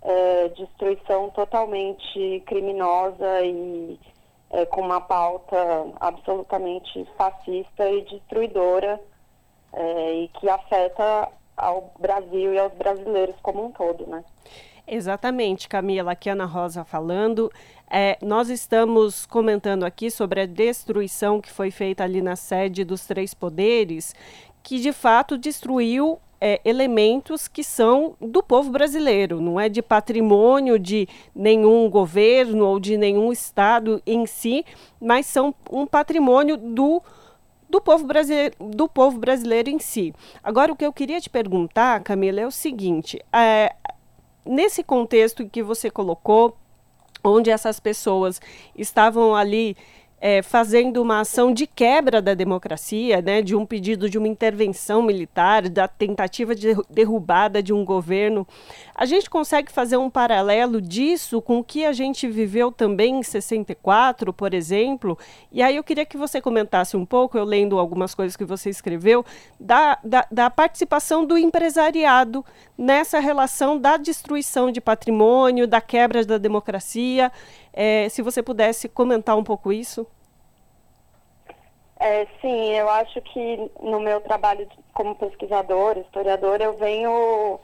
[0.01, 3.99] é, destruição totalmente criminosa e
[4.49, 5.55] é, com uma pauta
[5.99, 8.99] absolutamente fascista e destruidora
[9.73, 14.23] é, e que afeta ao Brasil e aos brasileiros como um todo, né?
[14.93, 17.49] Exatamente, Camila, aqui Ana Rosa falando.
[17.89, 23.05] É, nós estamos comentando aqui sobre a destruição que foi feita ali na sede dos
[23.05, 24.13] três poderes,
[24.61, 30.77] que de fato destruiu é, elementos que são do povo brasileiro, não é de patrimônio
[30.77, 34.65] de nenhum governo ou de nenhum estado em si,
[34.99, 37.01] mas são um patrimônio do
[37.69, 40.13] do povo, brasileiro, do povo brasileiro em si.
[40.43, 43.73] Agora, o que eu queria te perguntar, Camila, é o seguinte: é,
[44.45, 46.57] nesse contexto que você colocou,
[47.23, 48.41] onde essas pessoas
[48.75, 49.77] estavam ali
[50.23, 55.01] é, fazendo uma ação de quebra da democracia, né, de um pedido de uma intervenção
[55.01, 58.47] militar, da tentativa de derrubada de um governo.
[58.93, 63.23] A gente consegue fazer um paralelo disso com o que a gente viveu também em
[63.23, 65.17] 64, por exemplo?
[65.51, 68.69] E aí eu queria que você comentasse um pouco, eu lendo algumas coisas que você
[68.69, 69.25] escreveu,
[69.59, 72.45] da, da, da participação do empresariado
[72.77, 77.31] nessa relação da destruição de patrimônio, da quebra da democracia.
[77.73, 80.05] É, se você pudesse comentar um pouco isso.
[81.99, 87.59] É, sim, eu acho que no meu trabalho como pesquisador, historiador, eu venho,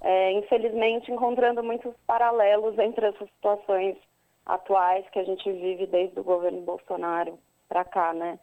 [0.00, 3.96] é, infelizmente, encontrando muitos paralelos entre essas situações
[4.44, 7.38] atuais que a gente vive desde o governo Bolsonaro
[7.68, 8.38] para cá, né?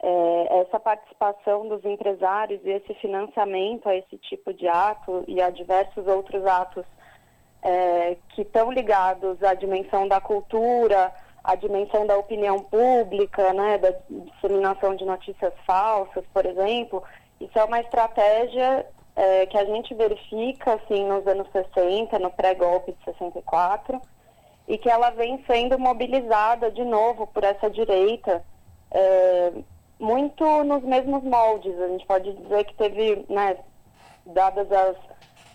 [0.00, 5.50] É, essa participação dos empresários e esse financiamento a esse tipo de ato e a
[5.50, 6.84] diversos outros atos
[7.64, 11.10] é, que estão ligados à dimensão da cultura,
[11.42, 17.02] à dimensão da opinião pública, né, da disseminação de notícias falsas, por exemplo,
[17.40, 22.92] isso é uma estratégia é, que a gente verifica assim nos anos 60, no pré-golpe
[22.92, 24.00] de 64,
[24.68, 28.44] e que ela vem sendo mobilizada de novo por essa direita,
[28.90, 29.52] é,
[29.98, 31.78] muito nos mesmos moldes.
[31.80, 33.56] A gente pode dizer que teve, né,
[34.26, 34.96] dadas as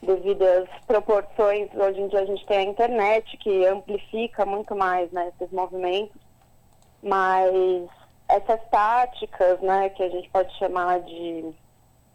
[0.02, 5.32] devidas proporções, hoje em dia a gente tem a internet que amplifica muito mais né,
[5.36, 6.16] esses movimentos,
[7.04, 7.90] mas
[8.28, 11.54] essas táticas, né, que a gente pode chamar de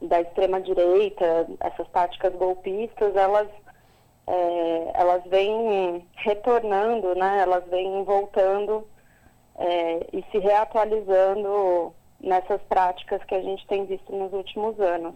[0.00, 3.48] da extrema direita, essas táticas golpistas, elas
[4.26, 8.86] é, elas vêm retornando, né, elas vêm voltando
[9.56, 15.14] é, e se reatualizando nessas práticas que a gente tem visto nos últimos anos.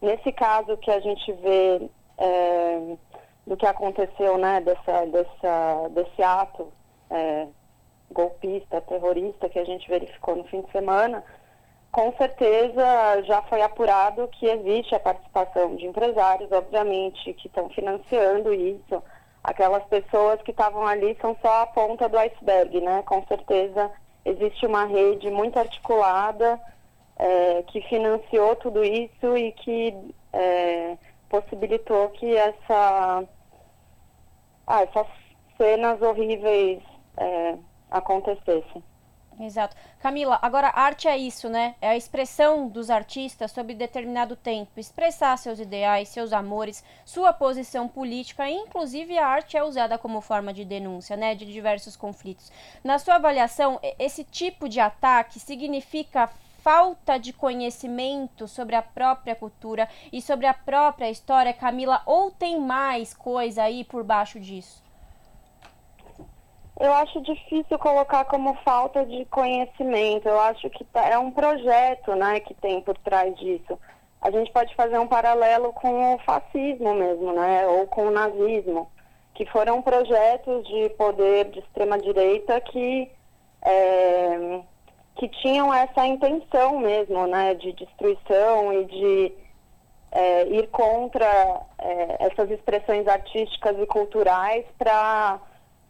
[0.00, 1.88] Nesse caso que a gente vê
[2.18, 2.96] é,
[3.46, 6.72] do que aconteceu, né, dessa, dessa, desse ato
[7.10, 7.46] é,
[8.10, 11.22] golpista, terrorista que a gente verificou no fim de semana,
[11.94, 18.52] com certeza já foi apurado que existe a participação de empresários, obviamente, que estão financiando
[18.52, 19.00] isso.
[19.44, 23.04] Aquelas pessoas que estavam ali são só a ponta do iceberg, né?
[23.06, 23.92] Com certeza
[24.24, 26.60] existe uma rede muito articulada
[27.16, 29.94] é, que financiou tudo isso e que
[30.32, 30.96] é,
[31.34, 33.24] possibilitou que essa,
[34.66, 35.06] ah, essas
[35.56, 36.80] cenas horríveis
[37.16, 37.56] é,
[37.90, 38.82] acontecessem.
[39.40, 39.74] Exato.
[39.98, 41.74] Camila, agora arte é isso, né?
[41.80, 47.88] É a expressão dos artistas sobre determinado tempo, expressar seus ideais, seus amores, sua posição
[47.88, 52.52] política, inclusive a arte é usada como forma de denúncia, né, de diversos conflitos.
[52.84, 56.30] Na sua avaliação, esse tipo de ataque significa
[56.64, 62.58] falta de conhecimento sobre a própria cultura e sobre a própria história, Camila, ou tem
[62.58, 64.82] mais coisa aí por baixo disso?
[66.80, 70.26] Eu acho difícil colocar como falta de conhecimento.
[70.26, 73.78] Eu acho que tá, é um projeto, né, que tem por trás disso.
[74.22, 78.90] A gente pode fazer um paralelo com o fascismo mesmo, né, ou com o nazismo,
[79.34, 83.10] que foram projetos de poder de extrema direita que
[83.62, 84.62] é,
[85.16, 89.32] que tinham essa intenção mesmo, né, de destruição e de
[90.10, 91.26] é, ir contra
[91.78, 95.40] é, essas expressões artísticas e culturais para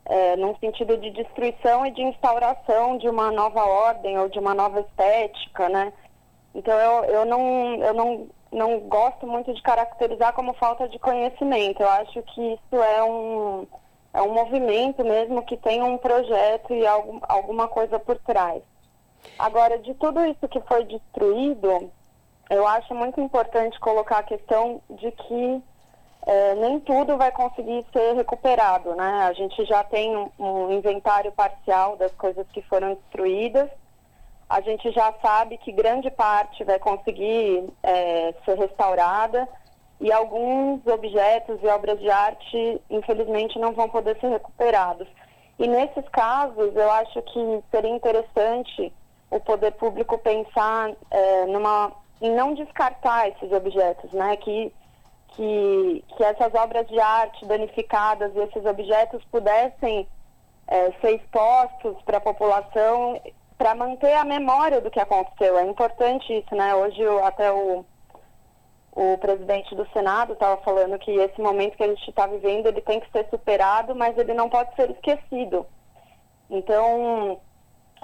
[0.07, 4.55] é, num sentido de destruição e de instauração de uma nova ordem ou de uma
[4.55, 5.93] nova estética, né?
[6.55, 11.83] Então eu, eu, não, eu não, não gosto muito de caracterizar como falta de conhecimento.
[11.83, 13.67] Eu acho que isso é um,
[14.13, 18.63] é um movimento mesmo que tem um projeto e algum, alguma coisa por trás.
[19.39, 21.91] Agora, de tudo isso que foi destruído,
[22.51, 25.63] eu acho muito importante colocar a questão de que
[26.27, 29.25] é, nem tudo vai conseguir ser recuperado, né?
[29.29, 33.69] A gente já tem um, um, inventário parcial das coisas que foram destruídas.
[34.49, 39.49] A gente já sabe que grande parte vai conseguir é, ser restaurada
[40.01, 45.09] e alguns objetos e obras de arte, infelizmente, não vão poder ser recuperados.
[45.59, 48.93] E nesses casos, eu acho que seria interessante
[49.31, 54.37] o poder público pensar é, numa, não descartar esses objetos, né?
[54.37, 54.73] Que
[55.35, 60.09] que, que essas obras de arte danificadas e esses objetos pudessem
[60.67, 63.21] é, ser expostos para a população
[63.59, 65.59] para manter a memória do que aconteceu.
[65.59, 66.75] É importante isso, né?
[66.75, 67.85] Hoje até o,
[68.93, 72.81] o presidente do Senado estava falando que esse momento que a gente está vivendo ele
[72.81, 75.67] tem que ser superado, mas ele não pode ser esquecido.
[76.51, 77.41] Então,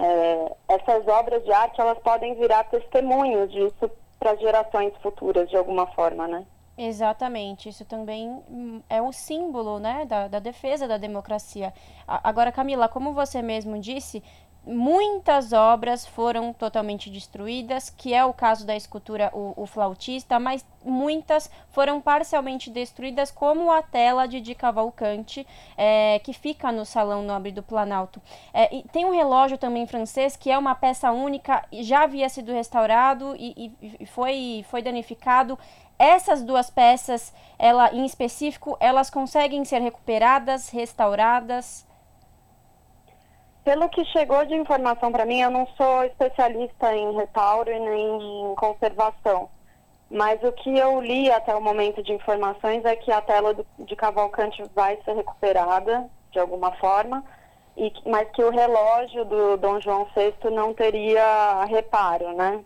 [0.01, 3.89] é, essas obras de arte elas podem virar testemunhos disso
[4.19, 6.45] para gerações futuras de alguma forma, né?
[6.77, 11.71] Exatamente, isso também hum, é um símbolo né, da, da defesa da democracia.
[12.07, 14.23] Agora, Camila, como você mesmo disse,
[14.65, 20.65] muitas obras foram totalmente destruídas, que é o caso da escultura o, o, Flautista, mas
[20.83, 27.23] muitas foram parcialmente destruídas, como a tela de Di Cavalcante, é, que fica no Salão
[27.23, 28.21] Nobre do Planalto.
[28.53, 33.35] É, tem um relógio também francês, que é uma peça única, já havia sido restaurado
[33.37, 35.57] e, e foi, foi danificado
[35.97, 41.85] essas duas peças, ela em específico, elas conseguem ser recuperadas, restauradas?
[43.63, 48.51] Pelo que chegou de informação para mim, eu não sou especialista em restauro e nem
[48.51, 49.49] em conservação.
[50.09, 53.65] Mas o que eu li até o momento de informações é que a tela do,
[53.79, 57.23] de Cavalcante vai ser recuperada de alguma forma,
[57.77, 62.61] e, mas que o relógio do Dom João VI não teria reparo, né?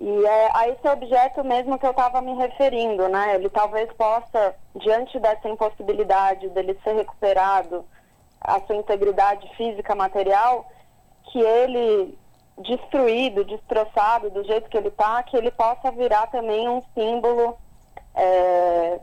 [0.00, 3.34] E é a esse objeto mesmo que eu estava me referindo, né?
[3.34, 7.84] Ele talvez possa, diante dessa impossibilidade dele ser recuperado,
[8.40, 10.70] a sua integridade física, material,
[11.24, 12.16] que ele
[12.58, 17.56] destruído, destroçado do jeito que ele está, que ele possa virar também um símbolo
[18.14, 19.00] é,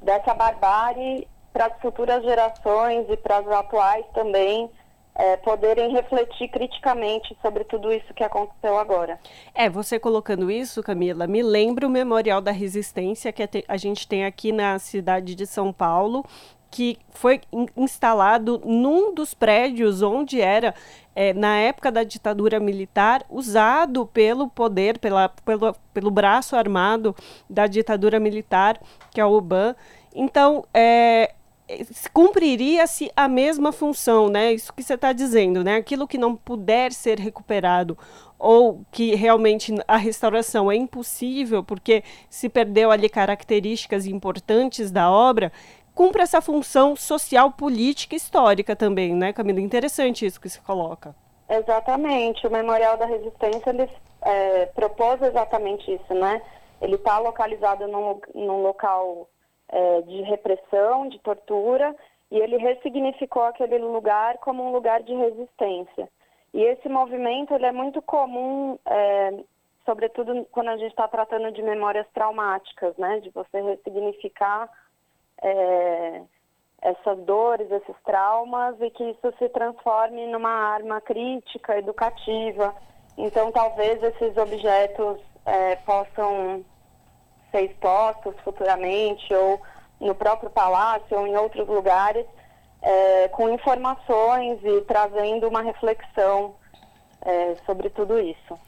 [0.00, 4.70] dessa barbárie para as futuras gerações e para as atuais também,
[5.16, 9.18] é, poderem refletir criticamente sobre tudo isso que aconteceu agora.
[9.52, 14.24] É, você colocando isso, Camila, me lembra o Memorial da Resistência que a gente tem
[14.24, 16.24] aqui na cidade de São Paulo,
[16.70, 17.40] que foi
[17.76, 20.74] instalado num dos prédios onde era,
[21.14, 27.14] é, na época da ditadura militar, usado pelo poder, pela, pelo, pelo braço armado
[27.48, 29.74] da ditadura militar, que é o UBAN.
[30.14, 31.34] Então, é,
[32.12, 34.52] cumpriria-se a mesma função, né?
[34.52, 35.76] Isso que você está dizendo, né?
[35.76, 37.96] Aquilo que não puder ser recuperado
[38.38, 45.52] ou que realmente a restauração é impossível porque se perdeu ali características importantes da obra,
[46.00, 49.60] cumpre essa função social, política, histórica também, né, Camila?
[49.60, 51.14] Interessante isso que se coloca.
[51.46, 52.46] Exatamente.
[52.46, 53.86] O Memorial da Resistência ele
[54.22, 56.40] é, propôs exatamente isso, né?
[56.80, 59.28] Ele está localizado num, num local
[59.68, 61.94] é, de repressão, de tortura,
[62.30, 66.08] e ele ressignificou aquele lugar como um lugar de resistência.
[66.54, 69.34] E esse movimento ele é muito comum, é,
[69.84, 73.20] sobretudo quando a gente está tratando de memórias traumáticas, né?
[73.20, 74.66] De você ressignificar
[75.42, 76.22] é,
[76.82, 82.74] essas dores, esses traumas e que isso se transforme numa arma crítica, educativa.
[83.18, 86.64] Então, talvez esses objetos é, possam
[87.50, 89.60] ser expostos futuramente ou
[90.00, 92.26] no próprio palácio ou em outros lugares
[92.82, 96.54] é, com informações e trazendo uma reflexão
[97.22, 98.58] é, sobre tudo isso.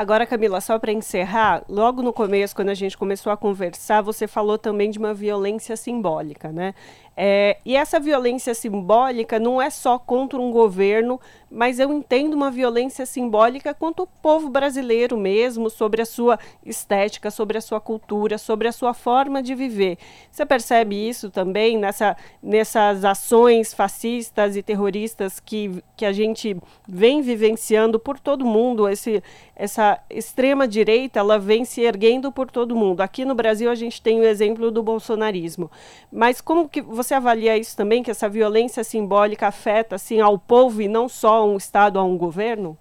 [0.00, 4.26] Agora, Camila, só para encerrar, logo no começo, quando a gente começou a conversar, você
[4.26, 6.74] falou também de uma violência simbólica, né?
[7.16, 12.50] É, e essa violência simbólica não é só contra um governo, mas eu entendo uma
[12.50, 18.38] violência simbólica contra o povo brasileiro mesmo, sobre a sua estética, sobre a sua cultura,
[18.38, 19.98] sobre a sua forma de viver.
[20.30, 26.56] Você percebe isso também nessa, nessas ações fascistas e terroristas que, que a gente
[26.88, 28.88] vem vivenciando por todo mundo?
[28.88, 29.22] Esse,
[29.56, 33.00] essa extrema direita ela vem se erguendo por todo mundo.
[33.00, 35.70] Aqui no Brasil a gente tem o exemplo do bolsonarismo.
[36.12, 40.82] Mas como que você avalia isso também, que essa violência simbólica afeta assim, ao povo
[40.82, 42.76] e não só a um Estado, a um governo?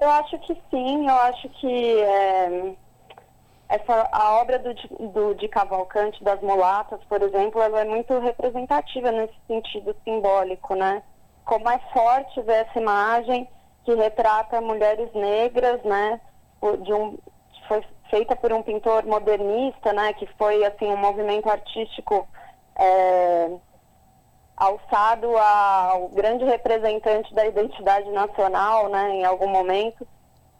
[0.00, 2.74] Eu acho que sim, eu acho que é,
[3.68, 4.74] essa, a obra do,
[5.10, 11.02] do, de Cavalcante, das mulatas, por exemplo, ela é muito representativa nesse sentido simbólico, né?
[11.44, 13.48] Como é forte ver essa imagem
[13.84, 16.20] que retrata mulheres negras, né?
[16.82, 17.16] De um,
[17.68, 20.12] foi feita por um pintor modernista, né?
[20.14, 22.26] Que foi, assim, um movimento artístico
[22.80, 23.50] é,
[24.56, 30.06] alçado ao grande representante da identidade nacional, né, em algum momento.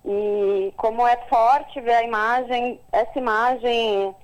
[0.04, 4.14] E como é forte ver a imagem, essa imagem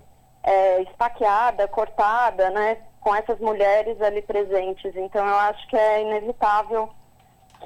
[0.42, 4.94] é, esfaqueada, cortada, né, com essas mulheres ali presentes.
[4.94, 6.90] Então eu acho que é inevitável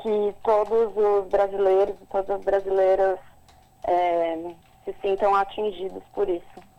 [0.02, 3.18] que todos os brasileiros todas as brasileiras
[3.84, 4.36] é,
[4.84, 6.69] se sintam atingidos por isso.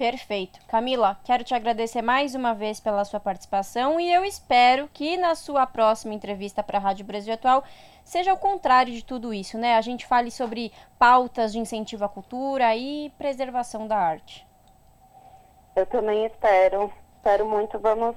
[0.00, 0.60] Perfeito.
[0.66, 5.34] Camila, quero te agradecer mais uma vez pela sua participação e eu espero que na
[5.34, 7.62] sua próxima entrevista para a Rádio Brasil Atual
[8.02, 9.76] seja o contrário de tudo isso, né?
[9.76, 14.48] A gente fale sobre pautas de incentivo à cultura e preservação da arte.
[15.76, 16.90] Eu também espero.
[17.18, 17.78] Espero muito.
[17.78, 18.16] Vamos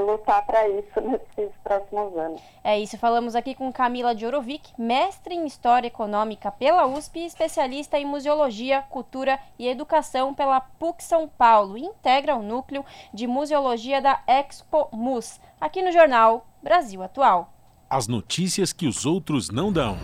[0.00, 2.40] lutar para isso nesses próximos anos.
[2.62, 7.98] É isso, falamos aqui com Camila Djorovic, mestre em História Econômica pela USP e especialista
[7.98, 14.00] em Museologia, Cultura e Educação pela PUC São Paulo e integra o núcleo de Museologia
[14.00, 17.52] da Expo Mus, aqui no jornal Brasil Atual.
[17.88, 19.98] As notícias que os outros não dão.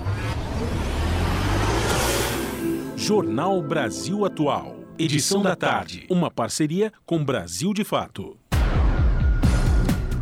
[2.97, 4.77] Jornal Brasil Atual.
[4.99, 6.07] Edição da tarde.
[6.11, 8.38] Uma parceria com Brasil de Fato.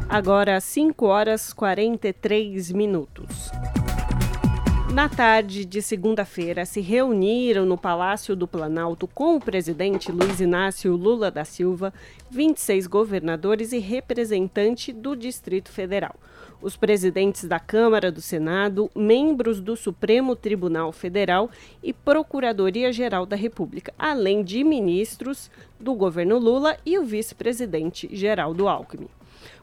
[0.08, 3.50] Agora 5 horas 43 minutos.
[4.92, 10.94] Na tarde de segunda-feira, se reuniram no Palácio do Planalto com o presidente Luiz Inácio
[10.94, 11.92] Lula da Silva
[12.30, 16.14] 26 governadores e representante do Distrito Federal.
[16.62, 21.50] Os presidentes da Câmara do Senado, membros do Supremo Tribunal Federal
[21.82, 25.50] e Procuradoria-Geral da República, além de ministros
[25.80, 29.08] do governo Lula e o vice-presidente Geraldo Alckmin.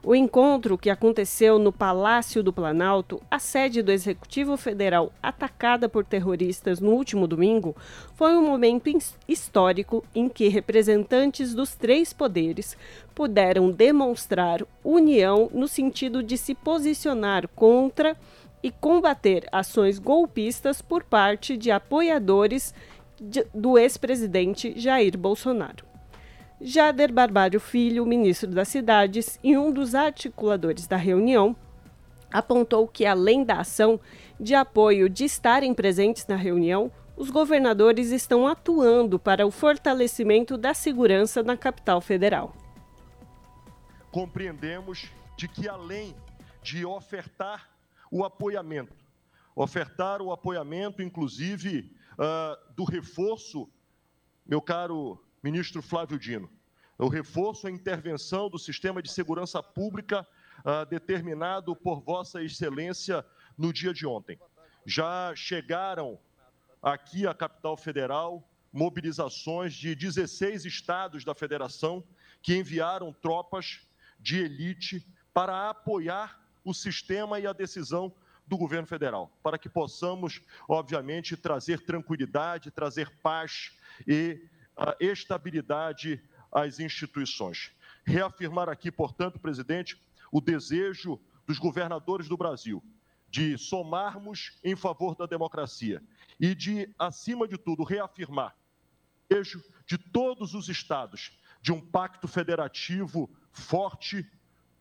[0.05, 6.03] O encontro que aconteceu no Palácio do Planalto, a sede do Executivo Federal atacada por
[6.03, 7.73] terroristas no último domingo,
[8.13, 8.89] foi um momento
[9.29, 12.75] histórico em que representantes dos três poderes
[13.15, 18.17] puderam demonstrar união no sentido de se posicionar contra
[18.61, 22.73] e combater ações golpistas por parte de apoiadores
[23.21, 25.92] de, do ex-presidente Jair Bolsonaro.
[26.65, 31.53] Jader Barbalho Filho, ministro das Cidades e um dos articuladores da reunião,
[32.31, 33.99] apontou que, além da ação
[34.39, 40.73] de apoio de estarem presentes na reunião, os governadores estão atuando para o fortalecimento da
[40.73, 42.55] segurança na capital federal.
[44.09, 46.15] Compreendemos de que, além
[46.61, 47.69] de ofertar
[48.09, 48.95] o apoiamento,
[49.53, 53.69] ofertar o apoiamento, inclusive, uh, do reforço,
[54.45, 56.49] meu caro ministro Flávio Dino.
[56.97, 60.25] O reforço a intervenção do sistema de segurança pública
[60.59, 63.25] uh, determinado por Vossa Excelência
[63.57, 64.39] no dia de ontem.
[64.85, 66.17] Já chegaram
[66.81, 72.03] aqui à capital federal mobilizações de 16 estados da federação
[72.41, 73.81] que enviaram tropas
[74.19, 78.13] de elite para apoiar o sistema e a decisão
[78.47, 83.71] do governo federal, para que possamos, obviamente, trazer tranquilidade, trazer paz
[84.07, 84.41] e
[84.77, 86.21] uh, estabilidade
[86.51, 87.71] às instituições.
[88.05, 90.01] Reafirmar aqui, portanto, presidente,
[90.31, 92.83] o desejo dos governadores do Brasil
[93.29, 96.03] de somarmos em favor da democracia
[96.39, 102.27] e de, acima de tudo, reafirmar o desejo de todos os estados de um pacto
[102.27, 104.29] federativo forte,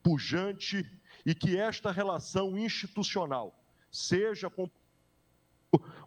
[0.03, 0.87] pujante
[1.25, 4.69] e que esta relação institucional seja com,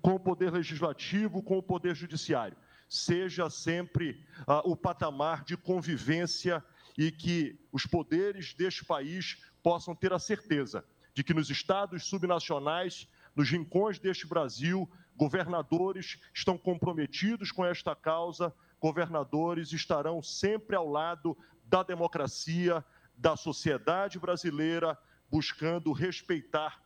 [0.01, 2.57] com o poder legislativo, com o poder judiciário,
[2.89, 6.65] seja sempre uh, o patamar de convivência
[6.97, 13.09] e que os poderes deste país possam ter a certeza de que nos estados subnacionais,
[13.35, 21.37] nos rincões deste Brasil, governadores estão comprometidos com esta causa, governadores estarão sempre ao lado
[21.65, 22.85] da democracia,
[23.17, 24.97] da sociedade brasileira,
[25.31, 26.83] buscando respeitar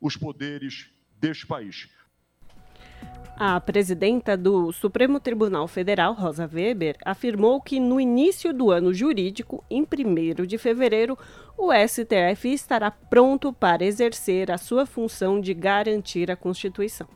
[0.00, 1.90] os poderes deste país.
[3.40, 9.64] A presidenta do Supremo Tribunal Federal, Rosa Weber, afirmou que no início do ano jurídico,
[9.70, 11.16] em 1 de fevereiro,
[11.56, 17.06] o STF estará pronto para exercer a sua função de garantir a Constituição.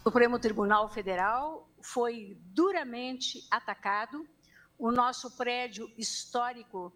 [0.00, 4.26] O Supremo Tribunal Federal foi duramente atacado.
[4.78, 6.92] O nosso prédio histórico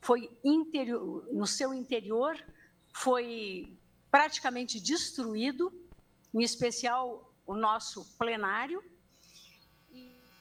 [0.00, 2.36] foi interior, no seu interior
[2.94, 3.76] foi
[4.08, 5.72] praticamente destruído,
[6.32, 8.82] em especial o nosso plenário.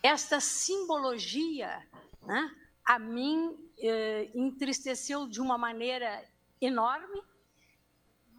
[0.02, 1.86] Esta simbologia,
[2.24, 2.56] né,
[2.86, 6.26] a mim, eh, entristeceu de uma maneira
[6.62, 7.22] enorme,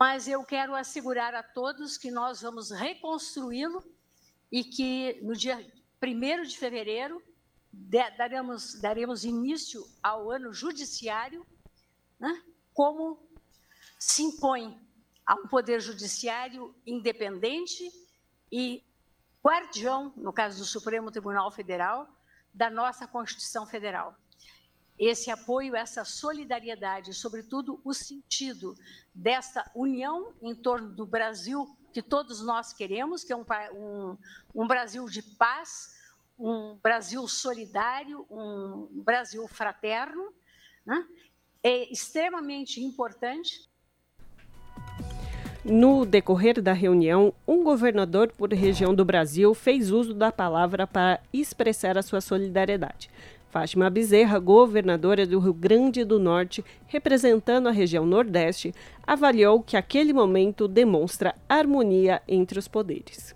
[0.01, 3.85] mas eu quero assegurar a todos que nós vamos reconstruí-lo
[4.51, 5.59] e que no dia
[6.01, 7.23] 1 de fevereiro
[8.17, 11.47] daremos, daremos início ao ano judiciário,
[12.19, 12.43] né,
[12.73, 13.19] como
[13.99, 14.81] se impõe
[15.27, 18.02] a um poder judiciário independente
[18.53, 18.85] e
[19.43, 22.07] guardião, no caso do Supremo Tribunal Federal,
[22.53, 24.15] da nossa Constituição Federal.
[24.99, 28.77] Esse apoio, essa solidariedade, sobretudo o sentido
[29.15, 33.45] desta união em torno do Brasil que todos nós queremos, que é um,
[33.75, 34.19] um,
[34.55, 35.99] um Brasil de paz,
[36.39, 40.33] um Brasil solidário, um Brasil fraterno,
[40.85, 41.07] né?
[41.63, 43.69] é extremamente importante.
[45.65, 51.21] No decorrer da reunião, um governador por região do Brasil fez uso da palavra para
[51.33, 53.09] expressar a sua solidariedade.
[53.51, 58.75] Fátima Bezerra, governadora do Rio Grande do Norte, representando a região Nordeste,
[59.07, 63.35] avaliou que aquele momento demonstra harmonia entre os poderes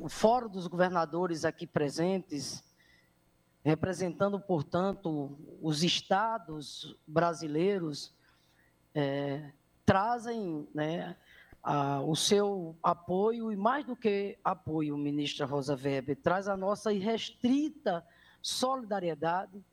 [0.00, 2.62] o Fórum dos Governadores aqui presentes,
[3.64, 8.14] representando, portanto, os estados brasileiros,
[8.94, 9.52] é,
[9.84, 11.16] trazem né,
[11.62, 16.92] a, o seu apoio, e mais do que apoio, ministra Rosa Weber, traz a nossa
[16.92, 18.04] irrestrita
[18.40, 19.64] solidariedade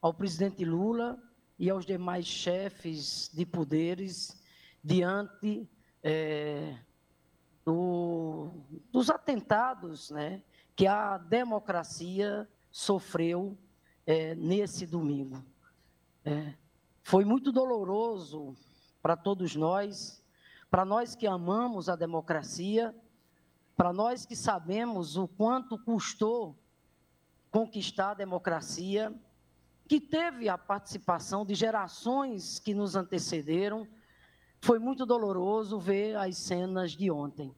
[0.00, 1.18] ao presidente Lula
[1.58, 4.40] e aos demais chefes de poderes
[4.84, 5.68] diante
[6.02, 6.76] é,
[7.64, 8.50] do,
[8.92, 10.42] dos atentados né,
[10.76, 13.56] que a democracia sofreu
[14.06, 15.42] é, nesse domingo.
[16.24, 16.52] É,
[17.02, 18.54] foi muito doloroso
[19.00, 20.22] para todos nós,
[20.70, 22.94] para nós que amamos a democracia,
[23.76, 26.56] para nós que sabemos o quanto custou
[27.50, 29.14] conquistar a democracia,
[29.88, 33.86] que teve a participação de gerações que nos antecederam
[34.60, 37.54] foi muito doloroso ver as cenas de ontem.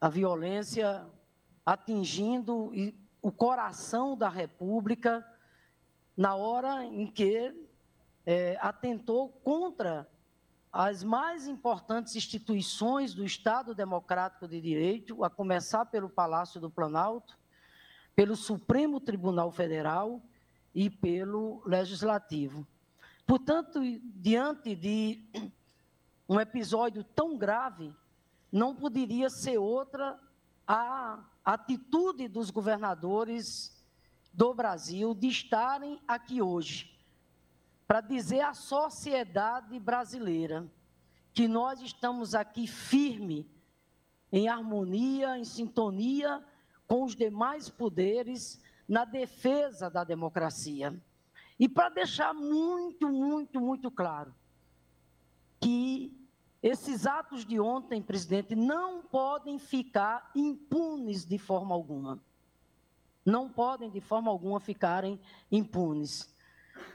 [0.00, 1.06] A violência
[1.64, 2.72] atingindo
[3.22, 5.24] o coração da República
[6.16, 7.54] na hora em que
[8.24, 10.08] é, atentou contra
[10.78, 17.38] as mais importantes instituições do Estado Democrático de Direito, a começar pelo Palácio do Planalto,
[18.14, 20.20] pelo Supremo Tribunal Federal
[20.74, 22.66] e pelo Legislativo.
[23.26, 23.80] Portanto,
[24.16, 25.24] diante de
[26.28, 27.96] um episódio tão grave,
[28.52, 30.20] não poderia ser outra
[30.68, 33.82] a atitude dos governadores
[34.30, 36.95] do Brasil de estarem aqui hoje
[37.86, 40.66] para dizer à sociedade brasileira
[41.32, 43.48] que nós estamos aqui firme,
[44.32, 46.44] em harmonia, em sintonia
[46.86, 50.98] com os demais poderes na defesa da democracia.
[51.58, 54.34] E para deixar muito, muito, muito claro,
[55.60, 56.12] que
[56.62, 62.20] esses atos de ontem, presidente, não podem ficar impunes de forma alguma.
[63.24, 65.20] Não podem, de forma alguma, ficarem
[65.50, 66.34] impunes.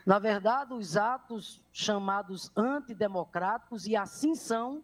[0.06, 4.84] Na verdade, os atos chamados antidemocráticos, e assim são,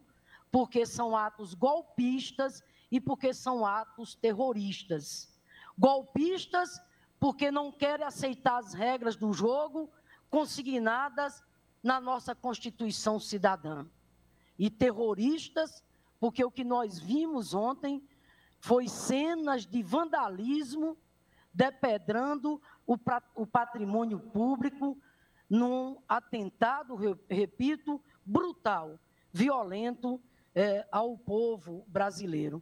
[0.51, 5.33] porque são atos golpistas e porque são atos terroristas.
[5.77, 6.81] Golpistas
[7.19, 9.89] porque não querem aceitar as regras do jogo
[10.29, 11.43] consignadas
[11.83, 13.85] na nossa Constituição cidadã.
[14.57, 15.83] E terroristas
[16.19, 18.03] porque o que nós vimos ontem
[18.59, 20.97] foi cenas de vandalismo
[21.57, 22.95] depedrando o,
[23.35, 24.95] o patrimônio público
[25.49, 26.95] num atentado,
[27.27, 28.99] repito, brutal,
[29.33, 30.21] violento
[30.53, 32.61] é, ao povo brasileiro.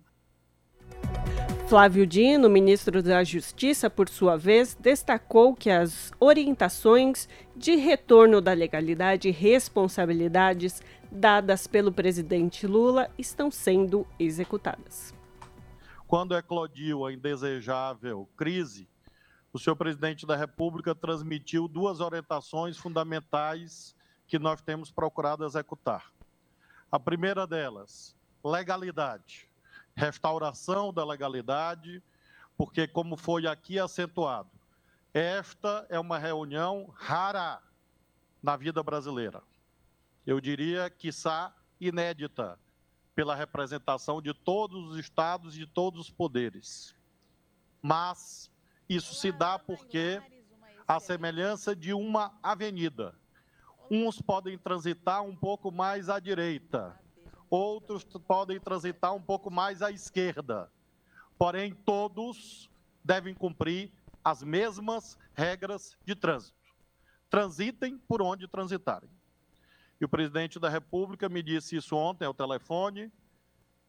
[1.68, 8.54] Flávio Dino, ministro da Justiça, por sua vez, destacou que as orientações de retorno da
[8.54, 10.82] legalidade e responsabilidades
[11.12, 15.14] dadas pelo presidente Lula estão sendo executadas.
[16.08, 18.88] Quando eclodiu a indesejável crise,
[19.52, 23.96] o senhor presidente da República transmitiu duas orientações fundamentais
[24.28, 26.12] que nós temos procurado executar.
[26.92, 29.50] A primeira delas, legalidade
[29.96, 32.04] restauração da legalidade,
[32.58, 34.50] porque, como foi aqui acentuado,
[35.14, 37.62] esta é uma reunião rara
[38.44, 39.42] na vida brasileira.
[40.26, 42.60] Eu diria, quiçá, inédita,
[43.16, 46.94] pela representação de todos os estados e de todos os poderes.
[47.82, 48.52] Mas
[48.90, 50.22] isso se dá porque
[50.88, 53.16] a semelhança de uma avenida.
[53.90, 57.00] Uns podem transitar um pouco mais à direita,
[57.50, 60.70] outros podem transitar um pouco mais à esquerda.
[61.38, 62.70] Porém, todos
[63.04, 63.92] devem cumprir
[64.24, 66.58] as mesmas regras de trânsito.
[67.30, 69.10] Transitem por onde transitarem.
[70.06, 73.12] E o presidente da República me disse isso ontem ao telefone.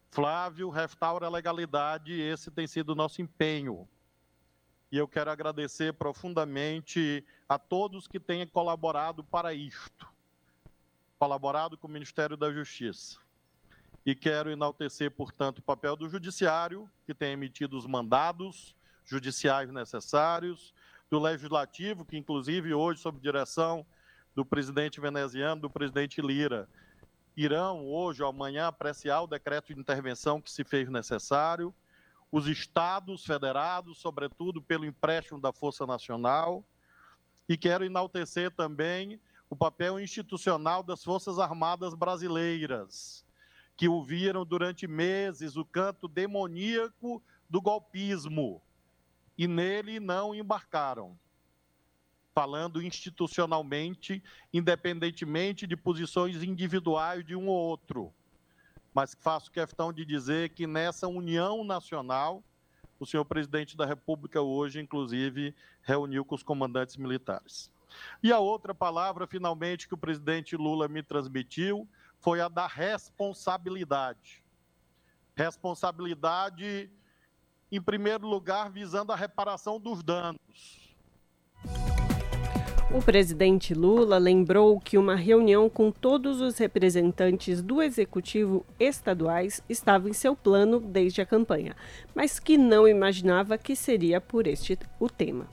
[0.09, 3.87] Flávio, restaura a legalidade, esse tem sido o nosso empenho.
[4.91, 10.07] E eu quero agradecer profundamente a todos que têm colaborado para isto.
[11.19, 13.19] Colaborado com o Ministério da Justiça
[14.03, 20.73] e quero enaltecer, portanto, o papel do Judiciário, que tem emitido os mandados judiciais necessários,
[21.11, 23.85] do Legislativo, que, inclusive, hoje, sob direção
[24.37, 26.69] do presidente veneziano, do presidente Lira,
[27.35, 31.73] irão, hoje ou amanhã, apreciar o decreto de intervenção que se fez necessário,
[32.31, 36.63] os estados federados, sobretudo pelo empréstimo da Força Nacional,
[37.49, 39.19] e quero enaltecer também
[39.49, 43.25] o papel institucional das Forças Armadas Brasileiras,
[43.75, 48.61] que ouviram durante meses o canto demoníaco do golpismo
[49.35, 51.17] e nele não embarcaram.
[52.37, 54.23] Falando institucionalmente,
[54.53, 58.13] independentemente de posições individuais de um ou outro.
[58.93, 62.43] Mas faço questão de dizer que nessa união nacional,
[62.99, 67.71] o senhor presidente da República hoje, inclusive, reuniu com os comandantes militares.
[68.21, 74.43] E a outra palavra, finalmente, que o presidente Lula me transmitiu foi a da responsabilidade.
[75.35, 76.87] Responsabilidade,
[77.71, 80.86] em primeiro lugar, visando a reparação dos danos.
[82.89, 90.09] O presidente Lula lembrou que uma reunião com todos os representantes do executivo estaduais estava
[90.09, 91.75] em seu plano desde a campanha,
[92.15, 95.49] mas que não imaginava que seria por este o tema.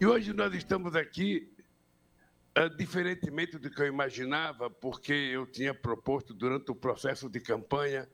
[0.00, 1.50] E hoje nós estamos aqui
[2.54, 8.06] Uh, diferentemente do que eu imaginava, porque eu tinha proposto durante o processo de campanha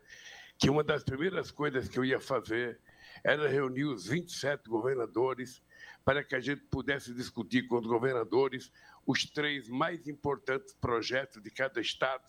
[0.57, 2.79] que uma das primeiras coisas que eu ia fazer
[3.25, 5.61] era reunir os 27 governadores
[6.09, 8.73] para que a gente pudesse discutir com os governadores
[9.07, 12.25] os três mais importantes projetos de cada estado,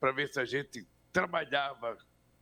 [0.00, 1.98] para ver se a gente trabalhava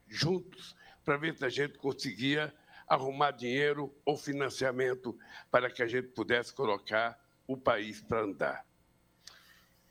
[0.06, 2.54] juntos, para ver se a gente conseguia
[2.86, 5.18] arrumar dinheiro ou financiamento
[5.50, 8.64] para que a gente pudesse colocar o país para andar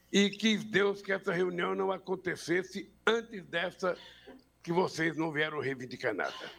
[0.10, 3.98] e que Deus que essa reunião não acontecesse antes dessa
[4.64, 6.52] que vocês não vieram reivindicar nada.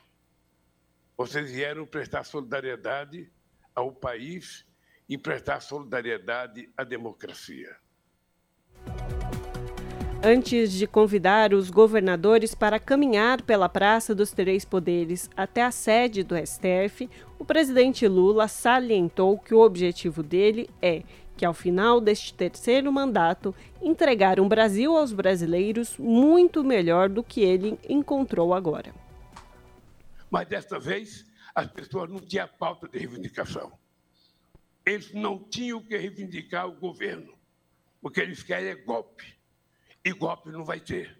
[1.17, 3.33] Vocês vieram prestar solidariedade
[3.77, 4.67] ao país
[5.07, 7.77] e prestar solidariedade à democracia.
[10.25, 16.25] Antes de convidar os governadores para caminhar pela Praça dos Três Poderes até a sede
[16.25, 17.09] do STF,
[17.39, 21.03] o presidente Lula salientou que o objetivo dele é
[21.37, 27.43] que, ao final deste terceiro mandato, entregar um Brasil aos brasileiros muito melhor do que
[27.43, 28.93] ele encontrou agora.
[30.31, 31.25] Mas desta vez,
[31.57, 33.73] as pessoas não tinham pauta de reivindicação.
[34.85, 37.35] Eles não tinham que reivindicar o governo,
[38.03, 39.35] porque eles querem é golpe.
[40.05, 41.19] E golpe não vai ter.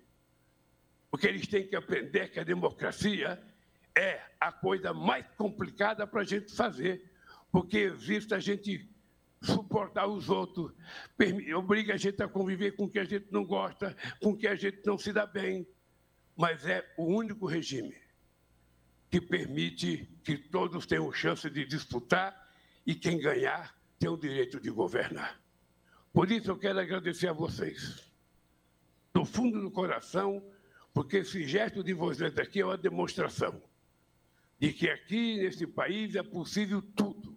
[1.11, 3.43] Porque eles têm que aprender que a democracia
[3.97, 7.11] é a coisa mais complicada para a gente fazer,
[7.51, 8.87] porque existe a gente
[9.41, 10.73] suportar os outros,
[11.57, 14.47] obriga a gente a conviver com o que a gente não gosta, com o que
[14.47, 15.67] a gente não se dá bem.
[16.37, 18.06] mas é o único regime
[19.17, 22.37] que permite que todos tenham chance de disputar
[22.85, 25.41] e quem ganhar tem o direito de governar.
[26.13, 28.13] Por isso eu quero agradecer a vocês,
[29.15, 30.47] do fundo do coração,
[30.93, 33.63] porque esse gesto de vocês aqui é uma demonstração
[34.61, 37.35] de que aqui nesse país é possível tudo.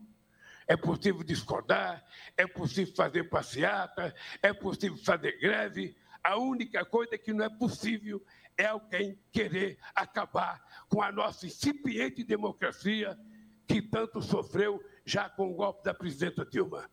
[0.67, 2.05] É possível discordar,
[2.36, 4.13] é possível fazer passeata,
[4.43, 5.95] é possível fazer greve.
[6.21, 8.21] A única coisa que não é possível
[8.60, 13.18] é alguém querer acabar com a nossa incipiente democracia
[13.66, 16.91] que tanto sofreu já com o golpe da presidenta Dilma.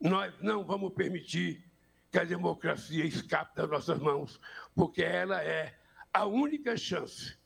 [0.00, 1.68] Nós não vamos permitir
[2.12, 4.40] que a democracia escape das nossas mãos,
[4.76, 5.76] porque ela é
[6.12, 7.36] a única chance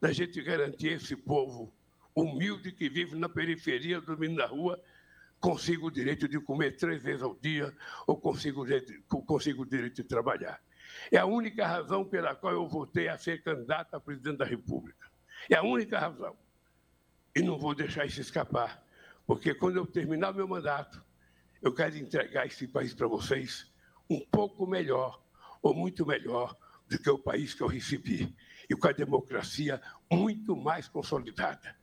[0.00, 1.70] da gente garantir esse povo
[2.14, 4.82] humilde que vive na periferia, dormindo na rua,
[5.38, 7.76] consiga o direito de comer três vezes ao dia
[8.06, 10.62] ou consiga o, direito de trabalhar.
[11.10, 15.10] É a única razão pela qual eu votei a ser candidato a presidente da República.
[15.50, 16.36] É a única razão.
[17.34, 18.82] E não vou deixar isso escapar,
[19.26, 21.04] porque quando eu terminar meu mandato,
[21.60, 23.70] eu quero entregar esse país para vocês
[24.08, 25.22] um pouco melhor,
[25.60, 26.56] ou muito melhor,
[26.88, 28.34] do que o país que eu recebi,
[28.70, 29.80] e com a democracia
[30.10, 31.76] muito mais consolidada.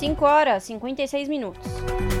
[0.00, 1.62] 5 horas 56 minutos.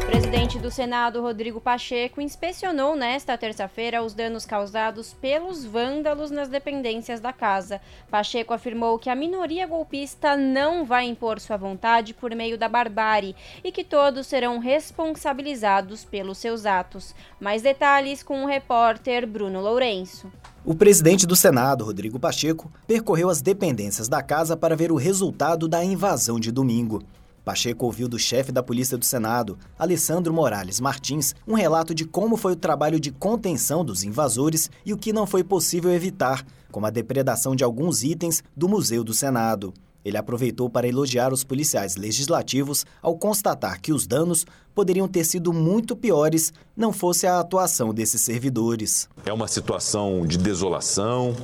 [0.02, 6.50] O presidente do Senado, Rodrigo Pacheco, inspecionou nesta terça-feira os danos causados pelos vândalos nas
[6.50, 7.80] dependências da casa.
[8.10, 13.34] Pacheco afirmou que a minoria golpista não vai impor sua vontade por meio da barbárie
[13.64, 17.14] e que todos serão responsabilizados pelos seus atos.
[17.40, 20.30] Mais detalhes com o repórter Bruno Lourenço.
[20.66, 25.66] O presidente do Senado, Rodrigo Pacheco, percorreu as dependências da casa para ver o resultado
[25.66, 27.02] da invasão de domingo.
[27.50, 32.36] Pacheco ouviu do chefe da Polícia do Senado, Alessandro Morales Martins, um relato de como
[32.36, 36.86] foi o trabalho de contenção dos invasores e o que não foi possível evitar, como
[36.86, 39.74] a depredação de alguns itens do Museu do Senado.
[40.04, 45.52] Ele aproveitou para elogiar os policiais legislativos ao constatar que os danos poderiam ter sido
[45.52, 49.08] muito piores não fosse a atuação desses servidores.
[49.26, 51.34] É uma situação de desolação,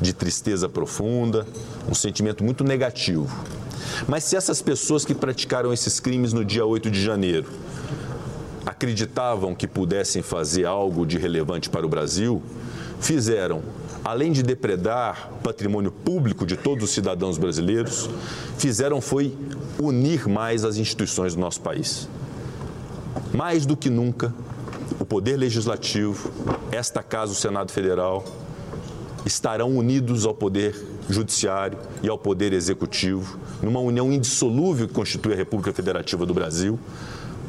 [0.00, 1.44] de tristeza profunda,
[1.90, 3.28] um sentimento muito negativo.
[4.08, 7.48] Mas se essas pessoas que praticaram esses crimes no dia 8 de janeiro
[8.64, 12.42] acreditavam que pudessem fazer algo de relevante para o Brasil,
[13.00, 13.62] fizeram
[14.04, 18.08] além de depredar patrimônio público de todos os cidadãos brasileiros,
[18.56, 19.36] fizeram foi
[19.80, 22.08] unir mais as instituições do nosso país.
[23.34, 24.32] Mais do que nunca,
[25.00, 26.30] o Poder Legislativo,
[26.70, 28.24] esta Casa, o Senado Federal,
[29.26, 30.74] estarão unidos ao Poder
[31.10, 36.78] Judiciário e ao Poder Executivo, numa união indissolúvel que constitui a República Federativa do Brasil,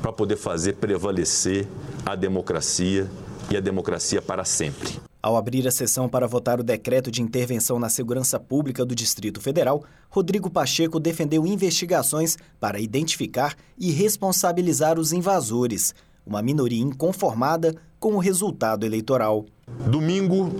[0.01, 1.67] para poder fazer prevalecer
[2.05, 3.07] a democracia
[3.51, 4.99] e a democracia para sempre.
[5.21, 9.41] Ao abrir a sessão para votar o decreto de intervenção na segurança pública do Distrito
[9.41, 15.93] Federal, Rodrigo Pacheco defendeu investigações para identificar e responsabilizar os invasores,
[16.27, 19.45] uma minoria inconformada com o resultado eleitoral.
[19.85, 20.51] Domingo,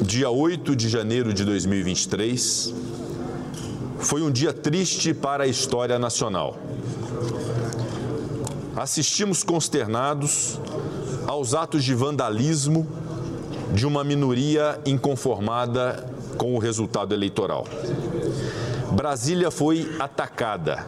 [0.00, 2.74] dia 8 de janeiro de 2023,
[3.98, 6.56] foi um dia triste para a história nacional.
[8.74, 10.58] Assistimos consternados
[11.26, 12.86] aos atos de vandalismo
[13.74, 16.06] de uma minoria inconformada
[16.38, 17.66] com o resultado eleitoral.
[18.92, 20.86] Brasília foi atacada.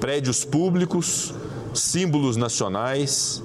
[0.00, 1.34] Prédios públicos,
[1.74, 3.42] símbolos nacionais,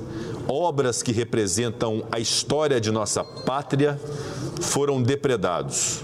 [0.48, 4.00] obras que representam a história de nossa pátria
[4.62, 6.02] foram depredados.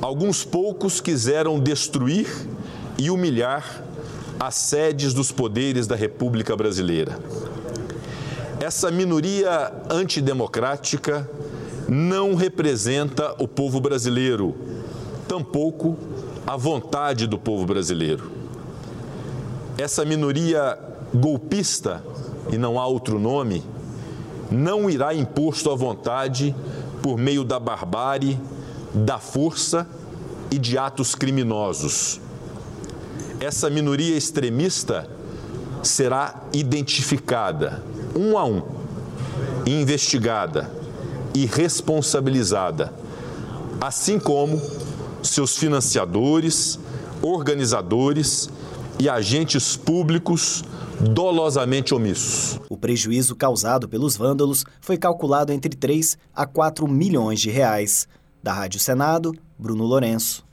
[0.00, 2.28] Alguns poucos quiseram destruir
[2.96, 3.84] e humilhar
[4.38, 7.18] as sedes dos poderes da República Brasileira.
[8.60, 11.28] Essa minoria antidemocrática
[11.88, 14.54] não representa o povo brasileiro,
[15.26, 15.96] tampouco
[16.46, 18.30] a vontade do povo brasileiro.
[19.78, 20.76] Essa minoria
[21.14, 22.02] golpista,
[22.50, 23.62] e não há outro nome,
[24.50, 26.52] não irá impor sua vontade
[27.00, 28.40] por meio da barbárie,
[28.92, 29.86] da força
[30.50, 32.20] e de atos criminosos.
[33.38, 35.08] Essa minoria extremista
[35.80, 37.80] será identificada
[38.16, 38.62] um a um,
[39.64, 40.68] investigada
[41.32, 42.92] e responsabilizada,
[43.80, 44.60] assim como
[45.22, 46.80] seus financiadores,
[47.22, 48.50] organizadores
[48.98, 50.64] e agentes públicos
[51.00, 52.60] dolosamente omissos.
[52.68, 58.08] O prejuízo causado pelos vândalos foi calculado entre 3 a 4 milhões de reais.
[58.42, 60.47] Da Rádio Senado, Bruno Lourenço.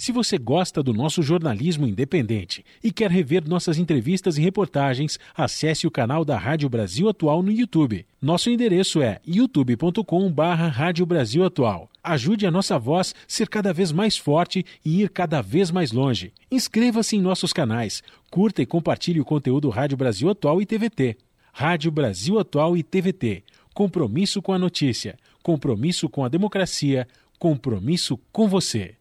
[0.00, 5.86] Se você gosta do nosso jornalismo independente e quer rever nossas entrevistas e reportagens, acesse
[5.86, 8.06] o canal da Rádio Brasil Atual no YouTube.
[8.18, 11.90] Nosso endereço é youtube.com/barra Rádio Brasil Atual.
[12.02, 16.32] Ajude a nossa voz ser cada vez mais forte e ir cada vez mais longe.
[16.50, 21.18] Inscreva-se em nossos canais, curta e compartilhe o conteúdo Rádio Brasil Atual e TVT.
[21.52, 23.42] Rádio Brasil Atual e TVT.
[23.74, 27.06] Compromisso com a notícia, compromisso com a democracia,
[27.38, 28.94] compromisso com você.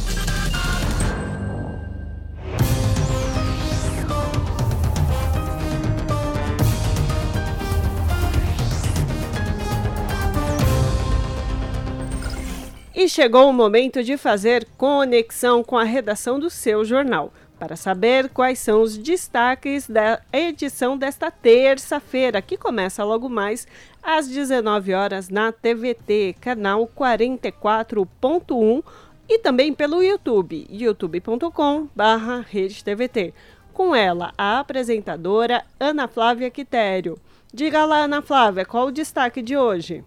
[13.02, 18.30] E chegou o momento de fazer conexão com a redação do seu jornal, para saber
[18.30, 23.68] quais são os destaques da edição desta terça-feira, que começa logo mais
[24.04, 28.84] às 19 horas na TVT, canal 44.1
[29.28, 33.34] e também pelo YouTube, youtube.com/redetvt.
[33.74, 37.18] Com ela, a apresentadora Ana Flávia Quitério.
[37.52, 40.04] Diga lá, Ana Flávia, qual o destaque de hoje?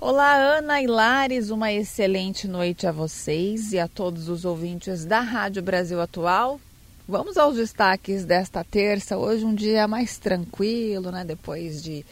[0.00, 5.20] Olá, Ana e Lares, uma excelente noite a vocês e a todos os ouvintes da
[5.20, 6.60] Rádio Brasil Atual.
[7.08, 9.16] Vamos aos destaques desta terça.
[9.16, 11.24] Hoje um dia mais tranquilo, né?
[11.24, 12.04] Depois de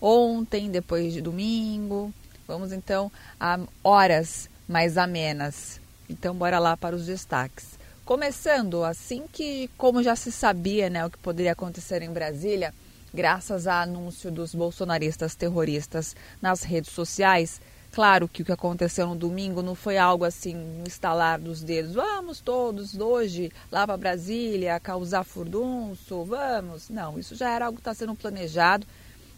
[0.00, 2.12] ontem, depois de domingo.
[2.46, 3.10] Vamos então
[3.40, 5.80] a horas mais amenas.
[6.08, 7.78] Então bora lá para os destaques.
[8.04, 12.74] Começando assim que, como já se sabia, né, o que poderia acontecer em Brasília,
[13.12, 17.60] graças a anúncio dos bolsonaristas terroristas nas redes sociais.
[17.92, 21.94] Claro que o que aconteceu no domingo não foi algo assim, um estalar dos dedos.
[21.94, 26.88] Vamos todos hoje lá para Brasília causar furdunço, vamos.
[26.88, 28.86] Não, isso já era algo que está sendo planejado.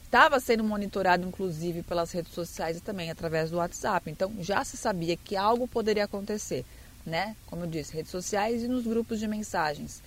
[0.04, 4.10] Estava sendo monitorado, inclusive, pelas redes sociais e também através do WhatsApp.
[4.10, 6.66] Então, já se sabia que algo poderia acontecer,
[7.06, 7.34] né?
[7.46, 10.02] Como eu disse, redes sociais e nos grupos de mensagens.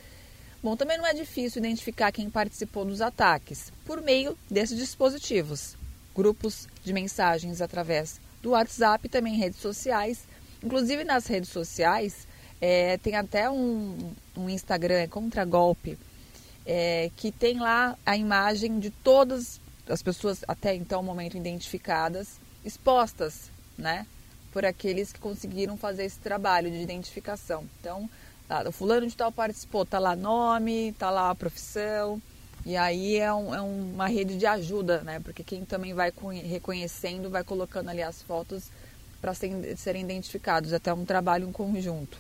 [0.66, 5.78] Bom, também não é difícil identificar quem participou dos ataques por meio desses dispositivos,
[6.16, 10.24] grupos de mensagens através do WhatsApp também redes sociais.
[10.64, 12.28] Inclusive nas redes sociais
[12.60, 16.00] é, tem até um, um Instagram, é contra golpe,
[16.66, 23.52] é, que tem lá a imagem de todas as pessoas até então momento identificadas, expostas,
[23.78, 24.08] né,
[24.52, 27.66] por aqueles que conseguiram fazer esse trabalho de identificação.
[27.80, 28.10] Então,
[28.68, 32.22] o fulano de tal participou, tá lá nome, tá lá a profissão.
[32.66, 35.20] E aí é, um, é uma rede de ajuda, né?
[35.20, 36.12] Porque quem também vai
[36.44, 38.72] reconhecendo, vai colocando ali as fotos
[39.22, 40.74] para serem identificados.
[40.74, 42.18] É até um trabalho em conjunto.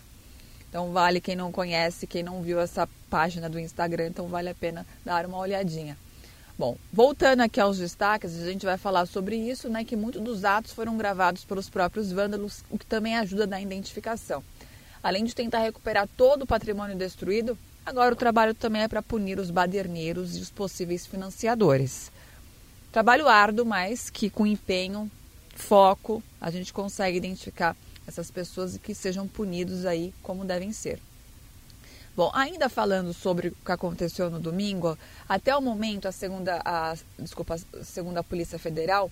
[0.69, 4.53] Então vale quem não conhece, quem não viu essa página do Instagram, então vale a
[4.55, 5.97] pena dar uma olhadinha.
[6.57, 9.83] Bom, voltando aqui aos destaques, a gente vai falar sobre isso, né?
[9.83, 14.43] Que muitos dos atos foram gravados pelos próprios vândalos, o que também ajuda na identificação.
[15.05, 19.37] Além de tentar recuperar todo o patrimônio destruído, agora o trabalho também é para punir
[19.37, 22.11] os baderneiros e os possíveis financiadores.
[22.91, 25.07] Trabalho árduo, mas que com empenho,
[25.55, 27.77] foco, a gente consegue identificar
[28.07, 30.99] essas pessoas e que sejam punidos aí como devem ser.
[32.15, 34.97] Bom, ainda falando sobre o que aconteceu no domingo,
[35.29, 39.11] até o momento a segunda, a, desculpa, a segunda Polícia Federal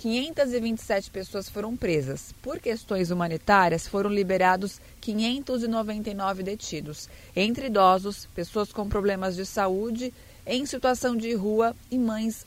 [0.00, 2.32] 527 pessoas foram presas.
[2.40, 10.10] Por questões humanitárias, foram liberados 599 detidos, entre idosos, pessoas com problemas de saúde,
[10.46, 12.46] em situação de rua e mães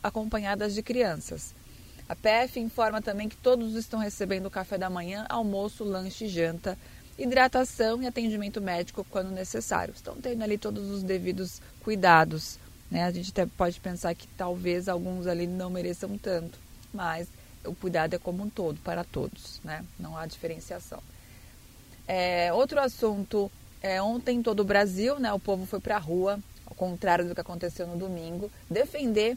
[0.00, 1.52] acompanhadas de crianças.
[2.08, 6.78] A PF informa também que todos estão recebendo café da manhã, almoço, lanche, janta,
[7.18, 9.94] hidratação e atendimento médico quando necessário.
[9.96, 12.56] Estão tendo ali todos os devidos cuidados.
[12.88, 13.02] Né?
[13.02, 16.63] A gente até pode pensar que talvez alguns ali não mereçam tanto
[16.94, 17.28] mas
[17.64, 19.84] o cuidado é como um todo, para todos, né?
[19.98, 21.02] Não há diferenciação.
[22.06, 23.50] É, outro assunto,
[23.82, 27.26] é, ontem em todo o Brasil, né, o povo foi para a rua, ao contrário
[27.26, 29.36] do que aconteceu no domingo, defender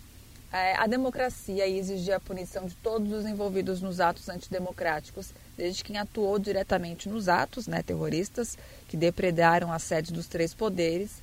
[0.52, 5.84] é, a democracia e exigir a punição de todos os envolvidos nos atos antidemocráticos, desde
[5.84, 11.22] quem atuou diretamente nos atos né, terroristas, que depredaram a sede dos três poderes,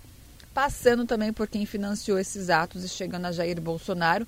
[0.53, 4.27] passando também por quem financiou esses atos e chegando a Jair Bolsonaro,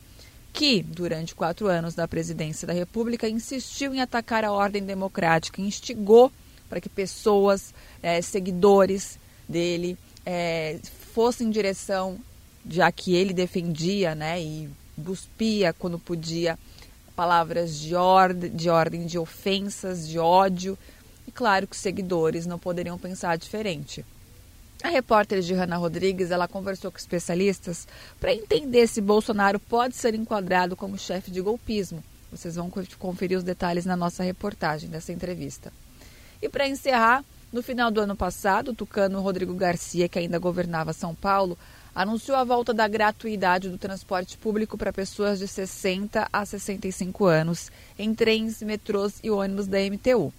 [0.57, 6.33] que, durante quatro anos da presidência da República, insistiu em atacar a ordem democrática, instigou
[6.67, 10.79] para que pessoas, é, seguidores dele, é,
[11.13, 12.19] fossem em direção,
[12.67, 16.59] já que ele defendia né, e buspia quando podia
[17.15, 20.79] palavras de ordem, de ordem de ofensas, de ódio.
[21.29, 24.07] E claro que os seguidores não poderiam pensar diferente.
[24.87, 27.89] A repórter Gihanna Rodrigues ela conversou com especialistas
[28.21, 32.05] para entender se Bolsonaro pode ser enquadrado como chefe de golpismo.
[32.31, 35.73] Vocês vão conferir os detalhes na nossa reportagem dessa entrevista.
[36.41, 40.93] E para encerrar, no final do ano passado, o tucano Rodrigo Garcia, que ainda governava
[40.93, 41.59] São Paulo,
[41.93, 47.73] anunciou a volta da gratuidade do transporte público para pessoas de 60 a 65 anos
[47.99, 50.33] em trens, metrôs e ônibus da MTU.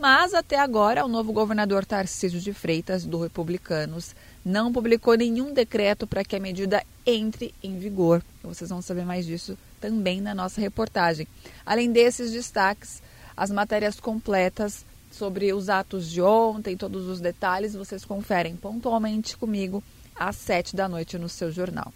[0.00, 6.06] Mas até agora, o novo governador Tarcísio de Freitas, do Republicanos, não publicou nenhum decreto
[6.06, 8.22] para que a medida entre em vigor.
[8.40, 11.26] Vocês vão saber mais disso também na nossa reportagem.
[11.66, 13.02] Além desses destaques,
[13.36, 19.82] as matérias completas sobre os atos de ontem, todos os detalhes, vocês conferem pontualmente comigo
[20.14, 21.92] às sete da noite no seu jornal.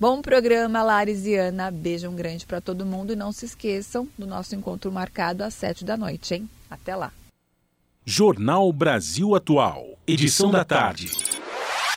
[0.00, 1.70] Bom programa, Laris e Ana.
[1.70, 5.84] Beijo grande para todo mundo e não se esqueçam do nosso encontro marcado às sete
[5.84, 6.50] da noite, hein?
[6.68, 7.12] Até lá.
[8.12, 11.12] Jornal Brasil Atual, edição da tarde.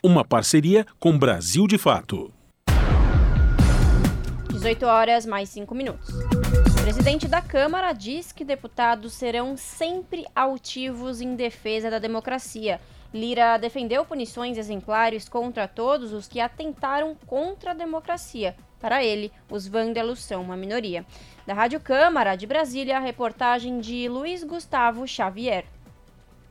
[0.03, 2.31] Uma parceria com Brasil de Fato.
[4.51, 6.09] 18 horas mais 5 minutos.
[6.09, 12.79] O presidente da Câmara diz que deputados serão sempre altivos em defesa da democracia.
[13.11, 18.55] Lira defendeu punições exemplares contra todos os que atentaram contra a democracia.
[18.79, 21.03] Para ele, os vândalos são uma minoria.
[21.47, 25.65] Da Rádio Câmara de Brasília, a reportagem de Luiz Gustavo Xavier.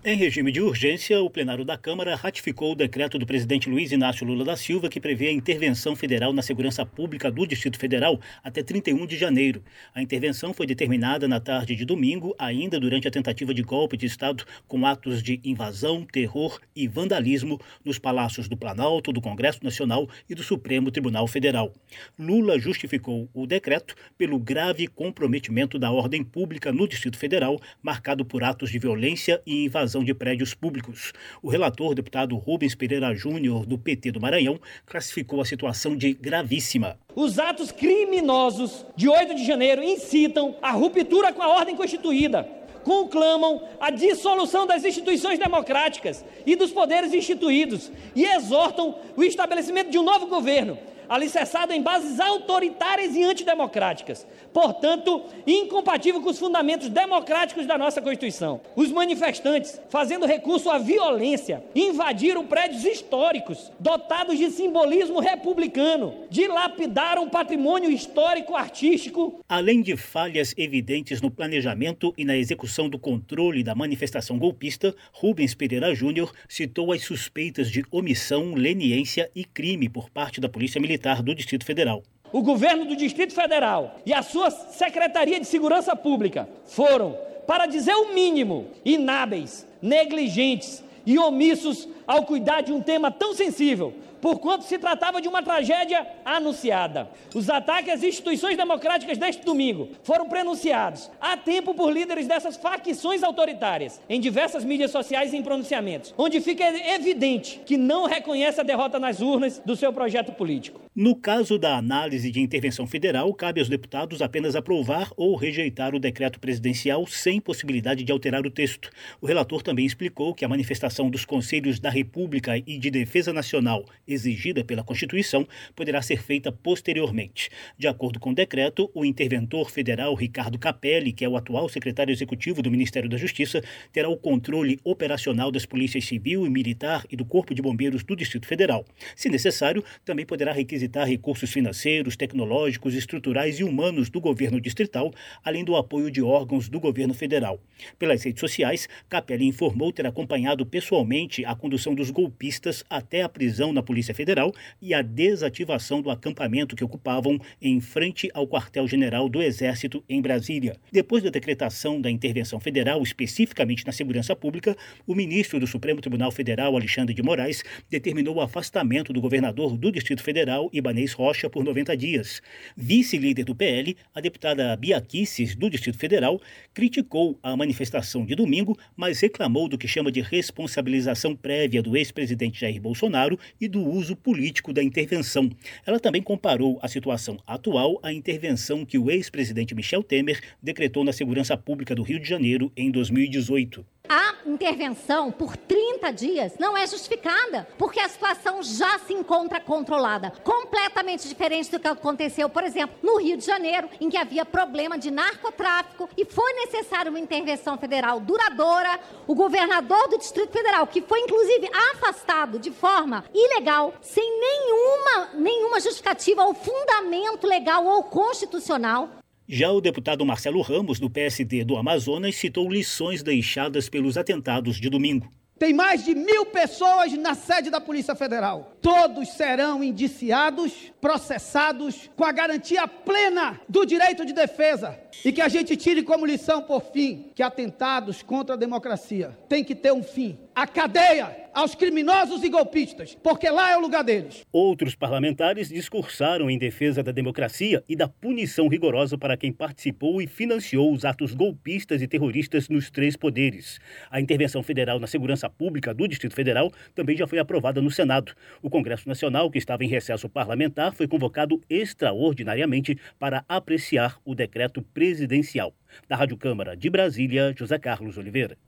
[0.05, 4.27] Em regime de urgência, o plenário da Câmara ratificou o decreto do presidente Luiz Inácio
[4.27, 8.65] Lula da Silva que prevê a intervenção federal na segurança pública do Distrito Federal até
[8.65, 9.63] 31 de janeiro.
[9.95, 14.07] A intervenção foi determinada na tarde de domingo, ainda durante a tentativa de golpe de
[14.07, 20.09] Estado, com atos de invasão, terror e vandalismo nos palácios do Planalto, do Congresso Nacional
[20.29, 21.73] e do Supremo Tribunal Federal.
[22.19, 28.43] Lula justificou o decreto pelo grave comprometimento da ordem pública no Distrito Federal, marcado por
[28.43, 31.13] atos de violência e invasão invasão de prédios públicos.
[31.43, 36.99] O relator, deputado Rubens Pereira Júnior, do PT do Maranhão, classificou a situação de gravíssima.
[37.15, 42.49] Os atos criminosos de 8 de janeiro incitam a ruptura com a ordem constituída,
[42.85, 49.99] conclamam a dissolução das instituições democráticas e dos poderes instituídos e exortam o estabelecimento de
[49.99, 50.79] um novo governo
[51.13, 58.61] alicerçado em bases autoritárias e antidemocráticas, portanto, incompatível com os fundamentos democráticos da nossa Constituição.
[58.77, 67.91] Os manifestantes, fazendo recurso à violência, invadiram prédios históricos dotados de simbolismo republicano, dilapidaram patrimônio
[67.91, 69.41] histórico artístico.
[69.49, 75.55] Além de falhas evidentes no planejamento e na execução do controle da manifestação golpista, Rubens
[75.55, 80.93] Pereira Júnior citou as suspeitas de omissão, leniência e crime por parte da Polícia Militar
[80.93, 82.03] Militar do Distrito Federal.
[82.33, 87.17] O governo do Distrito Federal e a sua Secretaria de Segurança Pública foram,
[87.47, 93.93] para dizer o mínimo, inábeis, negligentes e omissos ao cuidar de um tema tão sensível
[94.23, 97.11] porquanto se tratava de uma tragédia anunciada.
[97.35, 103.23] Os ataques às instituições democráticas deste domingo foram prenunciados há tempo por líderes dessas facções
[103.25, 106.65] autoritárias em diversas mídias sociais e em pronunciamentos, onde fica
[106.95, 110.81] evidente que não reconhece a derrota nas urnas do seu projeto político.
[110.95, 115.99] No caso da análise de intervenção federal, cabe aos deputados apenas aprovar ou rejeitar o
[115.99, 118.91] decreto presidencial sem possibilidade de alterar o texto.
[119.21, 123.87] O relator também explicou que a manifestação dos Conselhos da República e de Defesa Nacional
[124.13, 127.51] exigida pela Constituição poderá ser feita posteriormente.
[127.79, 132.13] De acordo com o decreto, o interventor federal Ricardo Capelli, que é o atual secretário
[132.13, 133.63] executivo do Ministério da Justiça,
[133.93, 138.17] terá o controle operacional das polícias civil e militar e do Corpo de Bombeiros do
[138.17, 138.85] Distrito Federal.
[139.17, 145.13] Se necessário, também poderá requisitar recursos financeiros, tecnológicos, estruturais e humanos do governo distrital,
[145.45, 147.61] além do apoio de órgãos do governo federal.
[147.99, 153.73] Pelas redes sociais, Capelli informou ter acompanhado pessoalmente a condução dos golpistas até a prisão
[153.73, 159.29] na Polícia Polícia Federal e a desativação do acampamento que ocupavam em frente ao quartel-general
[159.29, 160.77] do Exército em Brasília.
[160.91, 164.77] Depois da decretação da intervenção federal, especificamente na segurança pública,
[165.07, 169.93] o ministro do Supremo Tribunal Federal, Alexandre de Moraes, determinou o afastamento do governador do
[169.93, 172.43] Distrito Federal, Ibanês Rocha, por 90 dias.
[172.77, 176.41] Vice-líder do PL, a deputada Bia Kicis, do Distrito Federal,
[176.75, 182.61] criticou a manifestação de domingo, mas reclamou do que chama de responsabilização prévia do ex-presidente
[182.61, 185.51] Jair Bolsonaro e do uso político da intervenção.
[185.87, 191.13] Ela também comparou a situação atual à intervenção que o ex-presidente Michel Temer decretou na
[191.13, 193.92] segurança pública do Rio de Janeiro em 2018.
[194.09, 200.33] A intervenção por 30 dias não é justificada, porque a situação já se encontra controlada.
[200.45, 204.99] Completamente diferente do que aconteceu, por exemplo, no Rio de Janeiro, em que havia problema
[204.99, 209.01] de narcotráfico e foi necessária uma intervenção federal duradoura.
[209.27, 215.81] O governador do Distrito Federal, que foi inclusive afastado de forma ilegal, sem nenhuma, nenhuma
[215.81, 222.37] justificativa ou fundamento legal ou constitucional, já o deputado Marcelo Ramos, do PSD do Amazonas,
[222.37, 225.31] citou lições deixadas pelos atentados de domingo.
[225.63, 228.77] Tem mais de mil pessoas na sede da Polícia Federal.
[228.83, 234.99] Todos serão indiciados, processados, com a garantia plena do direito de defesa.
[235.25, 239.63] E que a gente tire como lição, por fim, que atentados contra a democracia têm
[239.63, 240.37] que ter um fim.
[240.55, 244.45] A cadeia aos criminosos e golpistas, porque lá é o lugar deles.
[244.53, 250.27] Outros parlamentares discursaram em defesa da democracia e da punição rigorosa para quem participou e
[250.27, 253.79] financiou os atos golpistas e terroristas nos três poderes.
[254.11, 258.35] A intervenção federal na segurança pública do Distrito Federal também já foi aprovada no Senado.
[258.61, 264.83] O Congresso Nacional, que estava em recesso parlamentar, foi convocado extraordinariamente para apreciar o decreto
[264.83, 265.75] presidencial.
[266.07, 268.59] Da Rádio Câmara de Brasília, José Carlos Oliveira.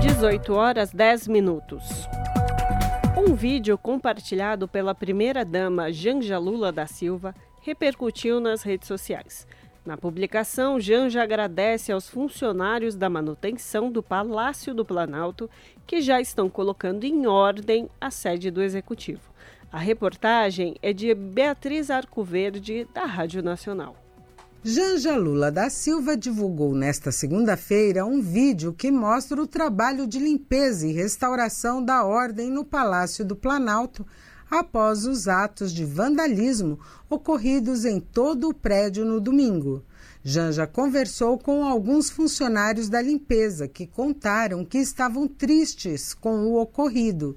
[0.00, 2.08] 18 horas 10 minutos.
[3.14, 9.46] Um vídeo compartilhado pela primeira-dama Janja Lula da Silva repercutiu nas redes sociais.
[9.84, 15.50] Na publicação, Janja agradece aos funcionários da manutenção do Palácio do Planalto
[15.86, 19.30] que já estão colocando em ordem a sede do Executivo.
[19.70, 23.94] A reportagem é de Beatriz Arcoverde, da Rádio Nacional.
[24.62, 30.86] Janja Lula da Silva divulgou nesta segunda-feira um vídeo que mostra o trabalho de limpeza
[30.86, 34.06] e restauração da ordem no Palácio do Planalto
[34.50, 36.78] após os atos de vandalismo
[37.08, 39.82] ocorridos em todo o prédio no domingo.
[40.22, 47.34] Janja conversou com alguns funcionários da limpeza que contaram que estavam tristes com o ocorrido.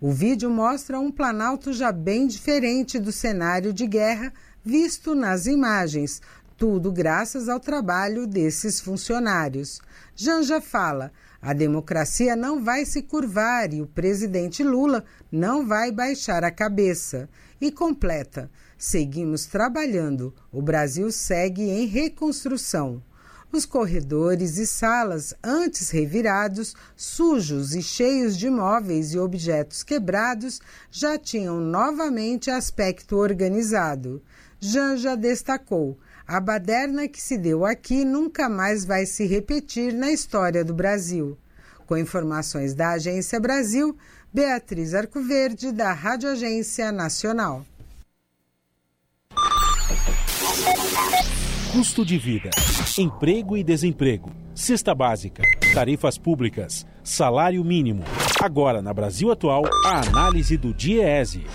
[0.00, 4.32] O vídeo mostra um Planalto já bem diferente do cenário de guerra
[4.68, 6.20] visto nas imagens,
[6.58, 9.80] tudo graças ao trabalho desses funcionários.
[10.16, 16.42] Janja fala: a democracia não vai se curvar e o presidente Lula não vai baixar
[16.42, 17.28] a cabeça.
[17.60, 23.00] E completa: seguimos trabalhando, o Brasil segue em reconstrução.
[23.52, 30.60] Os corredores e salas, antes revirados, sujos e cheios de móveis e objetos quebrados,
[30.90, 34.20] já tinham novamente aspecto organizado.
[34.60, 35.96] Janja destacou:
[36.28, 41.38] a baderna que se deu aqui nunca mais vai se repetir na história do Brasil.
[41.86, 43.96] Com informações da Agência Brasil,
[44.30, 47.64] Beatriz Arcoverde, da Rádio Agência Nacional.
[51.72, 52.50] Custo de vida,
[52.98, 55.42] emprego e desemprego, cesta básica,
[55.72, 58.04] tarifas públicas, salário mínimo.
[58.42, 61.46] Agora, na Brasil Atual, a análise do DIEESE.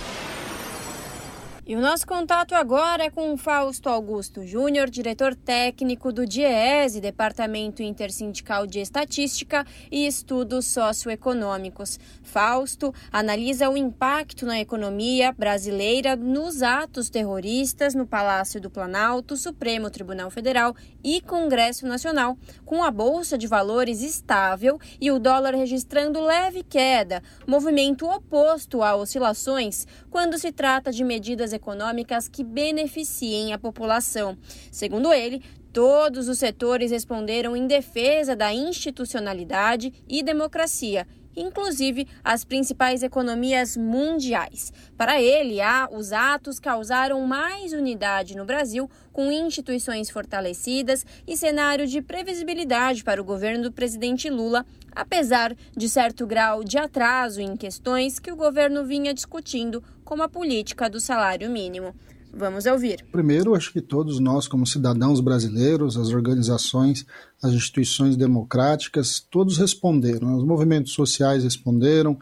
[1.65, 6.99] E o nosso contato agora é com o Fausto Augusto Júnior, diretor técnico do DIEESE,
[6.99, 11.97] Departamento Intersindical de Estatística e Estudos Socioeconômicos.
[12.21, 19.89] Fausto analisa o impacto na economia brasileira nos atos terroristas no Palácio do Planalto, Supremo
[19.89, 26.19] Tribunal Federal e Congresso Nacional, com a Bolsa de Valores estável e o dólar registrando
[26.19, 33.57] leve queda, movimento oposto a oscilações quando se trata de medidas econômicas que beneficiem a
[33.57, 34.37] população.
[34.71, 43.03] Segundo ele, todos os setores responderam em defesa da institucionalidade e democracia inclusive as principais
[43.03, 44.71] economias mundiais.
[44.97, 45.57] Para ele,
[45.91, 53.21] os atos causaram mais unidade no Brasil, com instituições fortalecidas e cenário de previsibilidade para
[53.21, 54.65] o governo do presidente Lula,
[54.95, 60.29] apesar de certo grau de atraso em questões que o governo vinha discutindo, como a
[60.29, 61.93] política do salário mínimo.
[62.35, 63.05] Vamos ouvir.
[63.11, 67.05] Primeiro, acho que todos nós, como cidadãos brasileiros, as organizações,
[67.41, 70.35] as instituições democráticas, todos responderam.
[70.35, 72.17] Os movimentos sociais responderam,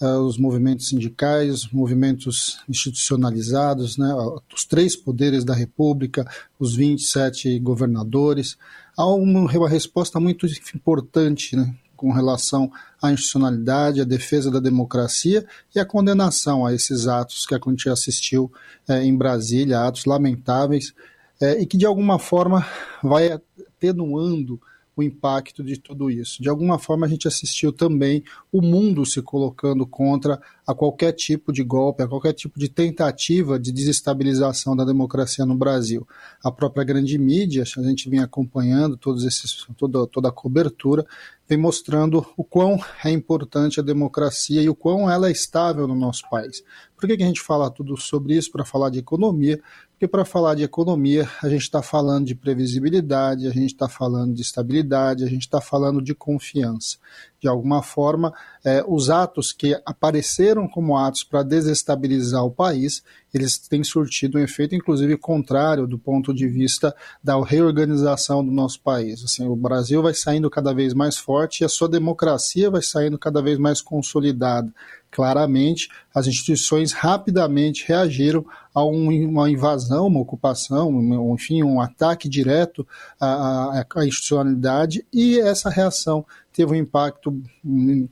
[0.00, 4.14] eh, os movimentos sindicais, os movimentos institucionalizados, né,
[4.54, 6.24] os três poderes da República,
[6.60, 8.56] os 27 governadores.
[8.96, 12.70] Há uma, uma resposta muito importante né, com relação
[13.00, 17.88] à institucionalidade, à defesa da democracia e à condenação a esses atos que a gente
[17.88, 18.52] assistiu
[18.88, 20.94] é, em Brasília, atos lamentáveis,
[21.40, 22.66] é, e que de alguma forma
[23.02, 24.60] vai atenuando
[24.96, 26.42] o impacto de tudo isso.
[26.42, 31.52] De alguma forma, a gente assistiu também o mundo se colocando contra a qualquer tipo
[31.52, 36.06] de golpe, a qualquer tipo de tentativa de desestabilização da democracia no Brasil.
[36.42, 41.06] A própria grande mídia, a gente vem acompanhando todos esses, toda, toda a cobertura,
[41.48, 45.94] vem mostrando o quão é importante a democracia e o quão ela é estável no
[45.94, 46.64] nosso país.
[46.96, 48.50] Por que, que a gente fala tudo sobre isso?
[48.50, 49.62] Para falar de economia,
[49.92, 54.34] porque para falar de economia, a gente está falando de previsibilidade, a gente está falando
[54.34, 56.98] de estabilidade, a gente está falando de confiança.
[57.40, 58.32] De alguma forma,
[58.64, 63.02] é, os atos que apareceram como atos para desestabilizar o país,
[63.32, 68.80] eles têm surtido um efeito, inclusive, contrário do ponto de vista da reorganização do nosso
[68.80, 69.22] país.
[69.22, 73.18] Assim, o Brasil vai saindo cada vez mais forte e a sua democracia vai saindo
[73.18, 74.72] cada vez mais consolidada.
[75.10, 78.44] Claramente, as instituições rapidamente reagiram
[78.76, 80.92] a uma invasão, uma ocupação,
[81.32, 82.86] enfim, um ataque direto
[83.18, 87.42] à, à institucionalidade e essa reação teve um impacto,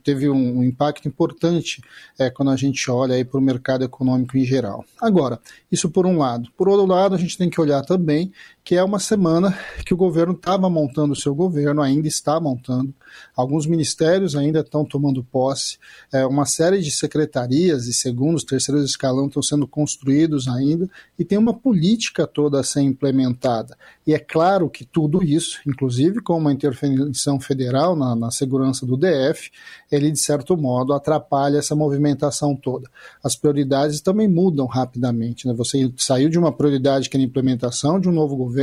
[0.03, 1.83] teve um impacto importante
[2.17, 4.83] é, quando a gente olha para o mercado econômico em geral.
[4.99, 5.39] Agora,
[5.71, 6.49] isso por um lado.
[6.57, 8.31] Por outro lado, a gente tem que olhar também
[8.65, 9.55] que é uma semana
[9.85, 12.91] que o governo estava montando o seu governo, ainda está montando.
[13.35, 15.77] Alguns ministérios ainda estão tomando posse.
[16.11, 21.37] É, uma série de secretarias e segundos, terceiros escalão estão sendo construídos ainda e tem
[21.37, 23.77] uma política toda a ser implementada.
[24.05, 28.97] E é claro que tudo isso, inclusive com uma intervenção federal na, na segurança do
[28.97, 29.51] DF,
[29.91, 32.89] ele de certo modo atrapalha essa movimentação toda.
[33.23, 35.47] As prioridades também mudam rapidamente.
[35.47, 35.53] Né?
[35.53, 38.54] Você saiu de uma prioridade que era a implementação de um novo governo,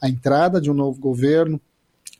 [0.00, 1.60] a entrada de um novo governo,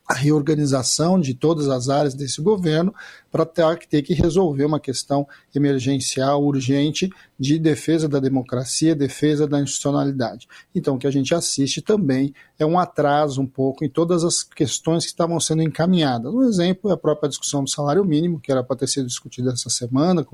[0.07, 2.95] a reorganização de todas as áreas desse governo
[3.31, 10.49] para ter que resolver uma questão emergencial, urgente, de defesa da democracia, defesa da institucionalidade.
[10.75, 14.43] Então, o que a gente assiste também é um atraso um pouco em todas as
[14.43, 16.33] questões que estavam sendo encaminhadas.
[16.33, 19.53] Um exemplo é a própria discussão do salário mínimo, que era para ter sido discutida
[19.53, 20.27] essa semana,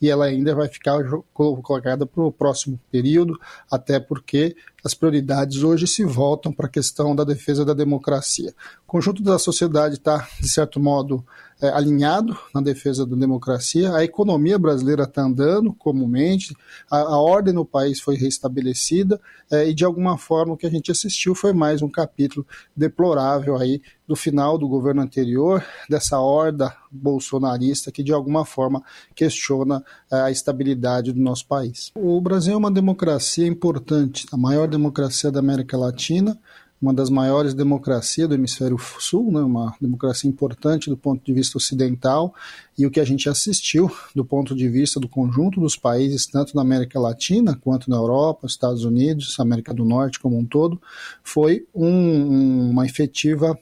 [0.00, 1.02] e ela ainda vai ficar
[1.32, 3.38] colocada para o próximo período,
[3.70, 4.54] até porque
[4.84, 8.54] as prioridades hoje se voltam para a questão da defesa da democracia.
[8.84, 11.24] O conjunto da sociedade está, de certo modo,
[11.60, 16.54] é, alinhado na defesa da democracia, a economia brasileira está andando comumente,
[16.90, 19.20] a, a, ordem no país foi restabelecida
[19.50, 22.46] é, e de alguma forma o que a gente assistiu foi mais um capítulo
[22.76, 28.82] deplorável aí do final do governo anterior, dessa horda bolsonarista que de alguma forma
[29.14, 31.90] questiona é, a estabilidade do nosso país.
[31.94, 36.38] O Brasil é uma democracia importante, a maior democracia da América Latina,
[36.80, 41.56] uma das maiores democracias do hemisfério sul, né, uma democracia importante do ponto de vista
[41.56, 42.34] ocidental,
[42.78, 46.54] e o que a gente assistiu do ponto de vista do conjunto dos países, tanto
[46.54, 50.80] na América Latina quanto na Europa, Estados Unidos, América do Norte como um todo,
[51.22, 53.58] foi um, uma efetiva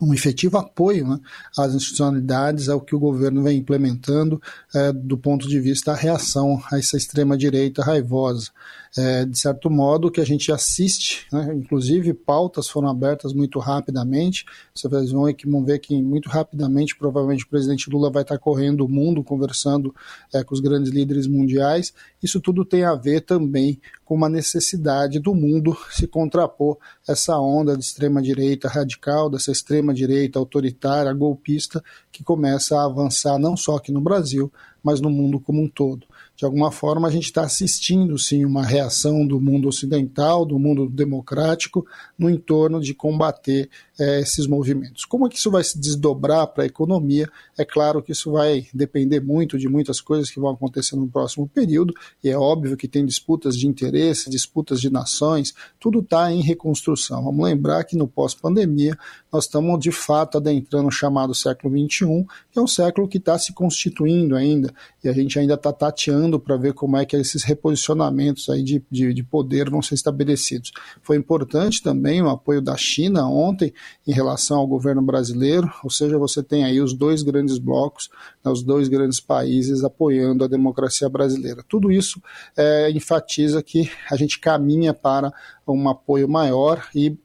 [0.00, 1.18] um efetivo apoio né,
[1.56, 4.40] às institucionalidades, ao que o governo vem implementando
[4.74, 8.50] é, do ponto de vista da reação a essa extrema-direita raivosa.
[8.98, 14.46] É, de certo modo, que a gente assiste, né, inclusive pautas foram abertas muito rapidamente,
[14.74, 18.88] vocês vão, vão ver que muito rapidamente, provavelmente o presidente Lula vai estar correndo o
[18.88, 19.94] mundo, conversando
[20.32, 21.92] é, com os grandes líderes mundiais,
[22.22, 27.76] isso tudo tem a ver também com uma necessidade do mundo se contrapor essa onda
[27.76, 34.00] de extrema-direita radical, dessa extrema-direita autoritária, golpista, que começa a avançar não só aqui no
[34.00, 34.50] Brasil,
[34.82, 36.06] mas no mundo como um todo
[36.36, 40.88] de alguma forma a gente está assistindo sim uma reação do mundo ocidental, do mundo
[40.88, 41.86] democrático,
[42.18, 45.04] no entorno de combater é, esses movimentos.
[45.04, 47.28] Como é que isso vai se desdobrar para a economia?
[47.56, 51.48] É claro que isso vai depender muito de muitas coisas que vão acontecer no próximo
[51.48, 56.40] período, e é óbvio que tem disputas de interesse, disputas de nações, tudo está em
[56.40, 57.24] reconstrução.
[57.24, 58.96] Vamos lembrar que no pós-pandemia
[59.32, 63.38] nós estamos de fato adentrando o chamado século XXI, que é um século que está
[63.38, 67.42] se constituindo ainda, e a gente ainda está tateando para ver como é que esses
[67.42, 70.72] reposicionamentos aí de, de, de, poder vão ser estabelecidos.
[71.02, 73.72] Foi importante também o apoio da China ontem
[74.06, 78.08] em relação ao governo brasileiro, ou seja, você tem aí os dois grandes blocos,
[78.44, 81.64] né, os dois grandes países apoiando a democracia brasileira.
[81.68, 82.20] Tudo isso
[82.56, 85.32] é, enfatiza que a gente caminha para
[85.66, 87.16] um apoio maior e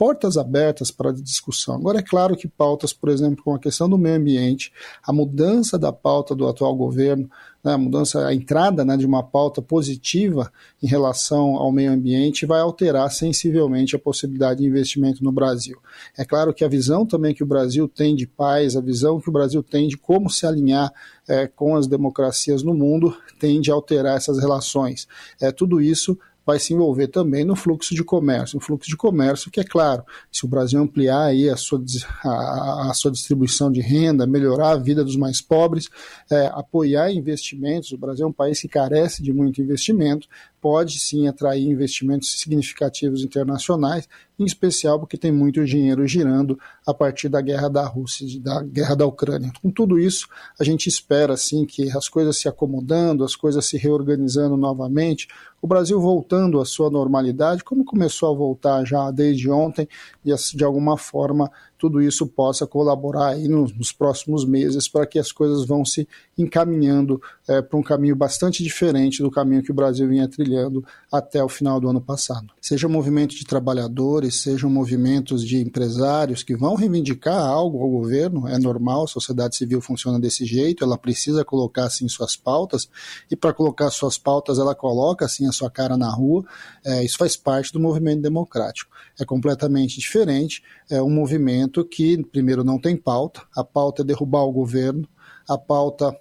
[0.00, 1.74] portas abertas para discussão.
[1.74, 4.72] Agora, é claro que pautas, por exemplo, como a questão do meio ambiente,
[5.02, 7.30] a mudança da pauta do atual governo,
[7.62, 10.50] né, a mudança, a entrada né, de uma pauta positiva
[10.82, 15.78] em relação ao meio ambiente vai alterar sensivelmente a possibilidade de investimento no Brasil.
[16.16, 19.28] É claro que a visão também que o Brasil tem de paz, a visão que
[19.28, 20.92] o Brasil tem de como se alinhar
[21.28, 25.06] é, com as democracias no mundo, tende a alterar essas relações.
[25.40, 28.58] É, tudo isso vai se envolver também no fluxo de comércio.
[28.58, 31.82] O fluxo de comércio que, é claro, se o Brasil ampliar aí a sua,
[32.24, 35.88] a, a sua distribuição de renda, melhorar a vida dos mais pobres,
[36.30, 40.28] é, apoiar investimentos, o Brasil é um país que carece de muito investimento,
[40.60, 44.08] pode sim atrair investimentos significativos internacionais,
[44.38, 48.94] em especial porque tem muito dinheiro girando a partir da guerra da Rússia, da guerra
[48.94, 49.52] da Ucrânia.
[49.62, 50.28] Com tudo isso,
[50.58, 55.28] a gente espera assim que as coisas se acomodando, as coisas se reorganizando novamente,
[55.62, 59.88] o Brasil voltando à sua normalidade, como começou a voltar já desde ontem,
[60.24, 61.50] e de alguma forma
[61.80, 66.06] tudo isso possa colaborar aí nos, nos próximos meses para que as coisas vão se
[66.36, 71.42] encaminhando é, para um caminho bastante diferente do caminho que o Brasil vinha trilhando até
[71.42, 72.48] o final do ano passado.
[72.60, 78.46] Seja um movimento de trabalhadores, sejam movimentos de empresários que vão reivindicar algo ao governo,
[78.46, 82.90] é normal, a sociedade civil funciona desse jeito, ela precisa colocar assim suas pautas,
[83.30, 86.44] e para colocar suas pautas ela coloca assim a sua cara na rua,
[86.84, 88.90] é, isso faz parte do movimento democrático.
[89.18, 94.42] É completamente diferente, é um movimento que, primeiro, não tem pauta, a pauta é derrubar
[94.42, 95.08] o governo,
[95.48, 96.16] a pauta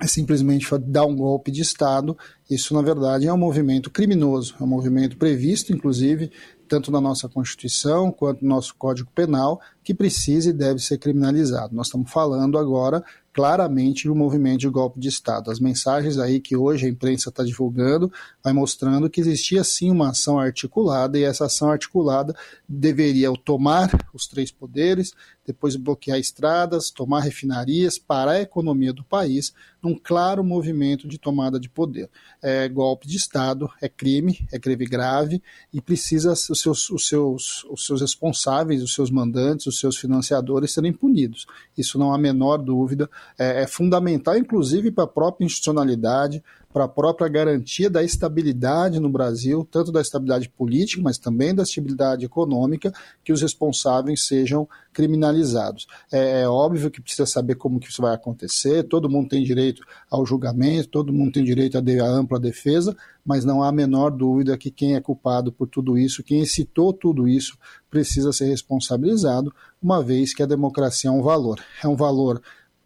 [0.00, 2.16] é simplesmente dar um golpe de Estado.
[2.50, 6.30] Isso, na verdade, é um movimento criminoso, é um movimento previsto, inclusive,
[6.68, 11.74] tanto na nossa Constituição quanto no nosso Código Penal, que precisa e deve ser criminalizado.
[11.74, 15.50] Nós estamos falando agora claramente de um movimento de golpe de Estado.
[15.50, 20.10] As mensagens aí que hoje a imprensa está divulgando vai mostrando que existia sim uma
[20.10, 22.34] ação articulada e essa ação articulada
[22.68, 25.14] deveria tomar os três poderes,
[25.46, 29.52] depois bloquear estradas, tomar refinarias, parar a economia do país,
[29.82, 32.08] num claro movimento de tomada de poder.
[32.40, 35.42] É golpe de Estado, é crime, é crime grave
[35.72, 40.72] e precisa os seus, os seus, os seus responsáveis, os seus mandantes, os seus financiadores
[40.72, 41.46] serem punidos.
[41.76, 43.10] Isso não há menor dúvida.
[43.38, 46.42] É, é fundamental, inclusive, para a própria institucionalidade,
[46.72, 51.62] para a própria garantia da estabilidade no Brasil, tanto da estabilidade política, mas também da
[51.62, 52.92] estabilidade econômica,
[53.22, 55.86] que os responsáveis sejam criminalizados.
[56.10, 59.82] É, é, óbvio que precisa saber como que isso vai acontecer, todo mundo tem direito
[60.10, 64.58] ao julgamento, todo mundo tem direito à ampla defesa, mas não há a menor dúvida
[64.58, 67.56] que quem é culpado por tudo isso, quem incitou tudo isso,
[67.90, 71.60] precisa ser responsabilizado, uma vez que a democracia é um valor.
[71.82, 72.40] É um valor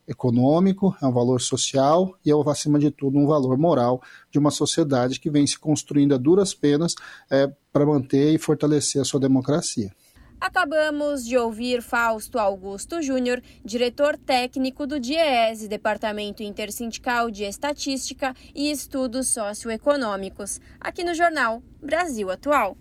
[0.07, 4.01] econômico, é um valor social e é, acima de tudo, um valor moral
[4.31, 6.95] de uma sociedade que vem se construindo a duras penas
[7.31, 9.91] é, para manter e fortalecer a sua democracia.
[10.39, 18.71] Acabamos de ouvir Fausto Augusto Júnior, diretor técnico do DIEESE, Departamento Intersindical de Estatística e
[18.71, 22.77] Estudos Socioeconômicos, aqui no jornal Brasil Atual.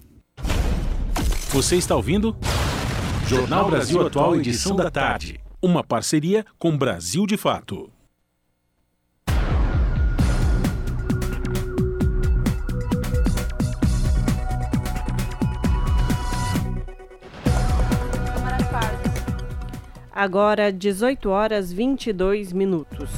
[1.49, 2.35] Você está ouvindo?
[3.27, 7.91] Jornal Brasil Atual, edição da tarde uma parceria com Brasil de Fato.
[20.13, 23.09] Agora 18 horas 22 minutos.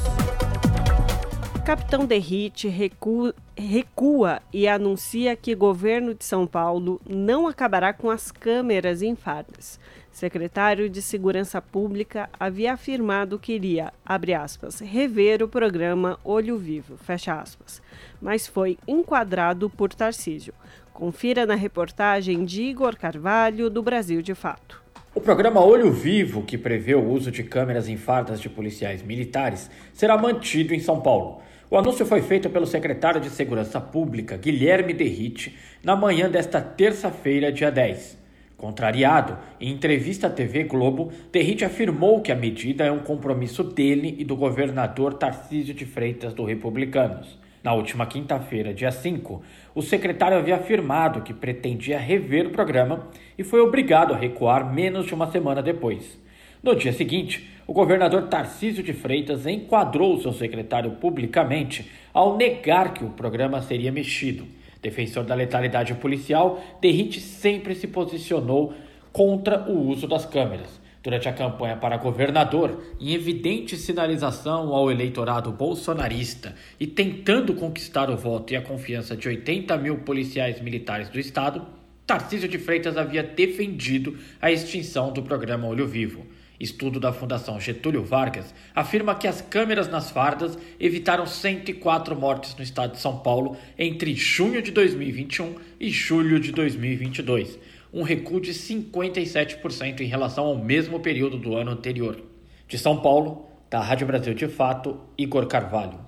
[1.65, 8.31] Capitão Derrite recua, recua e anuncia que governo de São Paulo não acabará com as
[8.31, 9.77] câmeras em fardas
[10.17, 16.97] secretário de Segurança Pública havia afirmado que iria, abre aspas, rever o programa Olho Vivo,
[16.97, 17.83] fecha aspas,
[18.19, 20.55] mas foi enquadrado por Tarcísio.
[20.91, 24.81] Confira na reportagem de Igor Carvalho, do Brasil de Fato.
[25.13, 29.69] O programa Olho Vivo, que prevê o uso de câmeras em fardas de policiais militares,
[29.93, 31.43] será mantido em São Paulo.
[31.69, 37.51] O anúncio foi feito pelo secretário de Segurança Pública, Guilherme Derrite, na manhã desta terça-feira,
[37.51, 38.25] dia 10.
[38.57, 44.15] Contrariado, em entrevista à TV Globo, Derrite afirmou que a medida é um compromisso dele
[44.17, 47.37] e do governador Tarcísio de Freitas do Republicanos.
[47.63, 49.43] Na última quinta-feira, dia 5,
[49.75, 53.07] o secretário havia afirmado que pretendia rever o programa
[53.37, 56.19] e foi obrigado a recuar menos de uma semana depois.
[56.63, 63.03] No dia seguinte, o governador Tarcísio de Freitas enquadrou seu secretário publicamente ao negar que
[63.03, 64.47] o programa seria mexido.
[64.87, 68.73] Defensor da letalidade policial, Derrite sempre se posicionou
[69.11, 70.79] contra o uso das câmeras.
[71.03, 78.15] Durante a campanha para governador, em evidente sinalização ao eleitorado bolsonarista e tentando conquistar o
[78.15, 81.65] voto e a confiança de 80 mil policiais militares do Estado,
[82.05, 86.25] Tarcísio de Freitas havia defendido a extinção do programa Olho Vivo.
[86.59, 92.63] Estudo da Fundação Getúlio Vargas afirma que as câmeras nas fardas evitaram 104 mortes no
[92.63, 97.59] estado de São Paulo entre junho de 2021 e julho de 2022,
[97.93, 102.19] um recuo de 57% em relação ao mesmo período do ano anterior.
[102.67, 105.99] De São Paulo, da Rádio Brasil de Fato, Igor Carvalho.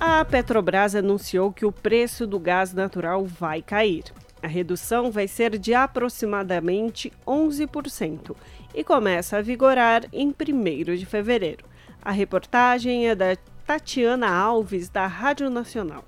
[0.00, 4.04] A Petrobras anunciou que o preço do gás natural vai cair.
[4.44, 8.36] A redução vai ser de aproximadamente 11%
[8.74, 11.64] e começa a vigorar em 1 de fevereiro.
[12.02, 16.04] A reportagem é da Tatiana Alves, da Rádio Nacional.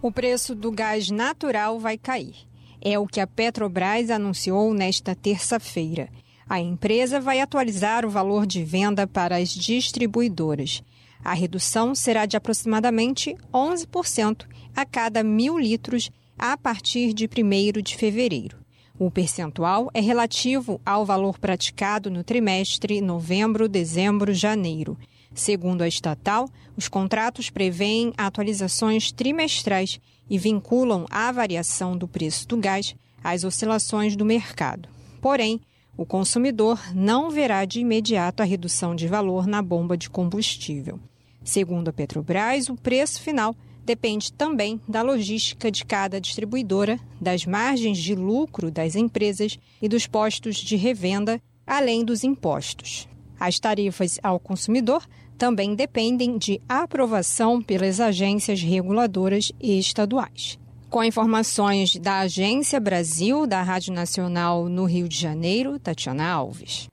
[0.00, 2.36] O preço do gás natural vai cair.
[2.80, 6.08] É o que a Petrobras anunciou nesta terça-feira.
[6.48, 10.80] A empresa vai atualizar o valor de venda para as distribuidoras.
[11.24, 14.46] A redução será de aproximadamente 11%
[14.76, 18.58] a cada mil litros a partir de 1 de fevereiro.
[18.98, 24.96] O percentual é relativo ao valor praticado no trimestre novembro, dezembro, janeiro.
[25.34, 30.00] Segundo a estatal, os contratos prevêem atualizações trimestrais
[30.30, 34.88] e vinculam a variação do preço do gás às oscilações do mercado.
[35.20, 35.60] Porém,
[35.96, 40.98] o consumidor não verá de imediato a redução de valor na bomba de combustível.
[41.44, 43.54] Segundo a Petrobras, o preço final
[43.86, 50.06] depende também da logística de cada distribuidora, das margens de lucro das empresas e dos
[50.06, 53.08] postos de revenda, além dos impostos.
[53.38, 55.06] As tarifas ao consumidor
[55.38, 60.58] também dependem de aprovação pelas agências reguladoras estaduais.
[60.90, 66.88] Com informações da Agência Brasil da Rádio Nacional no Rio de Janeiro, Tatiana Alves.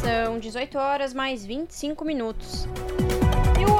[0.00, 2.66] São 18 horas mais 25 minutos.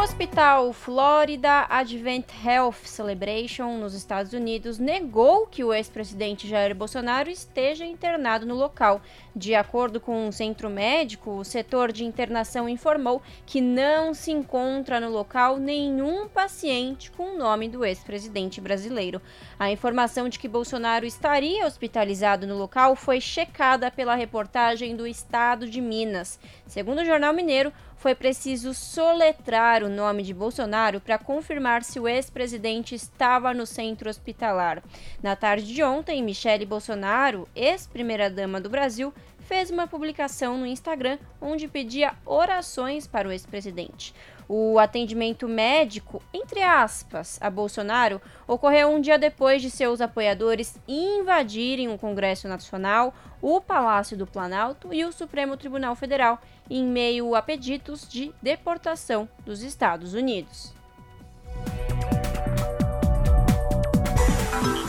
[0.01, 7.28] O Hospital Florida Advent Health Celebration, nos Estados Unidos, negou que o ex-presidente Jair Bolsonaro
[7.28, 9.02] esteja internado no local.
[9.36, 14.98] De acordo com um centro médico, o setor de internação informou que não se encontra
[15.01, 19.20] no local nenhum paciente com o nome do ex-presidente brasileiro.
[19.59, 25.68] A informação de que Bolsonaro estaria hospitalizado no local foi checada pela reportagem do Estado
[25.68, 26.40] de Minas.
[26.66, 27.70] Segundo o jornal Mineiro,
[28.01, 34.09] foi preciso soletrar o nome de Bolsonaro para confirmar se o ex-presidente estava no centro
[34.09, 34.82] hospitalar.
[35.22, 41.68] Na tarde de ontem, Michele Bolsonaro, ex-primeira-dama do Brasil, fez uma publicação no Instagram onde
[41.68, 44.14] pedia orações para o ex-presidente.
[44.48, 51.93] O atendimento médico, entre aspas, a Bolsonaro ocorreu um dia depois de seus apoiadores invadirem
[51.93, 56.40] o Congresso Nacional, o Palácio do Planalto e o Supremo Tribunal Federal,
[56.71, 60.73] em meio a pedidos de deportação dos Estados Unidos.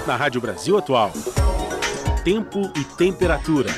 [0.05, 1.11] Na Rádio Brasil Atual,
[2.23, 3.69] tempo e temperatura.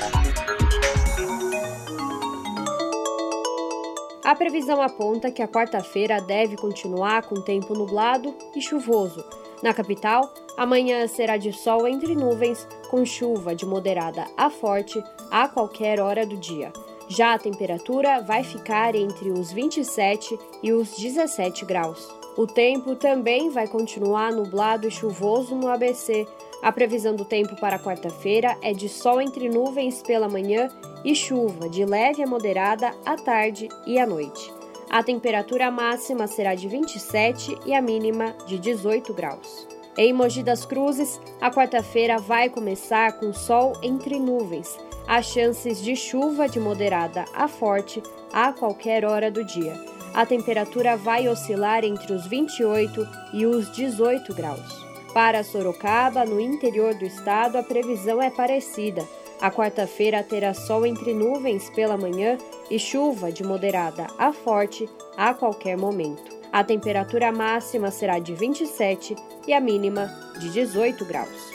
[4.23, 9.23] A previsão aponta que a quarta-feira deve continuar com tempo nublado e chuvoso.
[9.61, 15.47] Na capital, amanhã será de sol entre nuvens, com chuva de moderada a forte a
[15.47, 16.71] qualquer hora do dia.
[17.07, 22.07] Já a temperatura vai ficar entre os 27 e os 17 graus.
[22.35, 26.25] O tempo também vai continuar nublado e chuvoso no ABC.
[26.61, 30.69] A previsão do tempo para quarta-feira é de sol entre nuvens pela manhã
[31.03, 34.51] e chuva de leve a moderada à tarde e à noite.
[34.89, 39.67] A temperatura máxima será de 27 e a mínima de 18 graus.
[39.95, 44.75] Em Mogi das Cruzes, a quarta-feira vai começar com sol entre nuvens.
[45.07, 48.01] Há chances de chuva de moderada a forte
[48.31, 49.73] a qualquer hora do dia.
[50.13, 54.83] A temperatura vai oscilar entre os 28 e os 18 graus.
[55.13, 59.07] Para Sorocaba, no interior do estado, a previsão é parecida.
[59.41, 62.37] A quarta-feira terá sol entre nuvens pela manhã
[62.69, 66.31] e chuva de moderada a forte a qualquer momento.
[66.51, 69.15] A temperatura máxima será de 27
[69.47, 70.07] e a mínima
[70.39, 71.51] de 18 graus.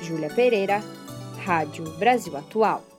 [0.00, 0.82] Júlia Pereira,
[1.44, 2.91] Rádio Brasil Atual.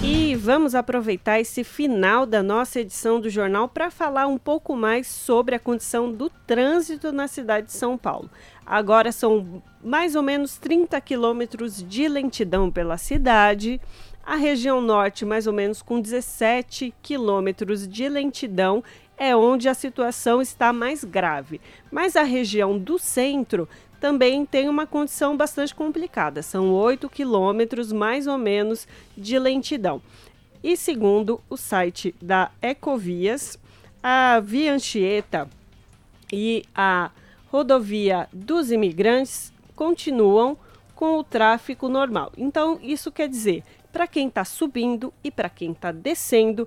[0.00, 5.08] E vamos aproveitar esse final da nossa edição do jornal para falar um pouco mais
[5.08, 8.30] sobre a condição do trânsito na cidade de São Paulo.
[8.64, 13.80] Agora são mais ou menos 30 quilômetros de lentidão pela cidade.
[14.24, 18.84] A região norte, mais ou menos com 17 quilômetros de lentidão,
[19.16, 21.60] é onde a situação está mais grave.
[21.90, 23.68] Mas a região do centro
[24.00, 26.42] também tem uma condição bastante complicada.
[26.42, 30.00] São 8 quilômetros, mais ou menos, de lentidão.
[30.62, 33.58] E segundo o site da Ecovias,
[34.02, 35.48] a Via Anchieta
[36.32, 37.10] e a
[37.50, 40.56] rodovia dos imigrantes continuam
[40.94, 42.32] com o tráfego normal.
[42.36, 43.62] Então, isso quer dizer,
[43.92, 46.66] para quem está subindo e para quem está descendo,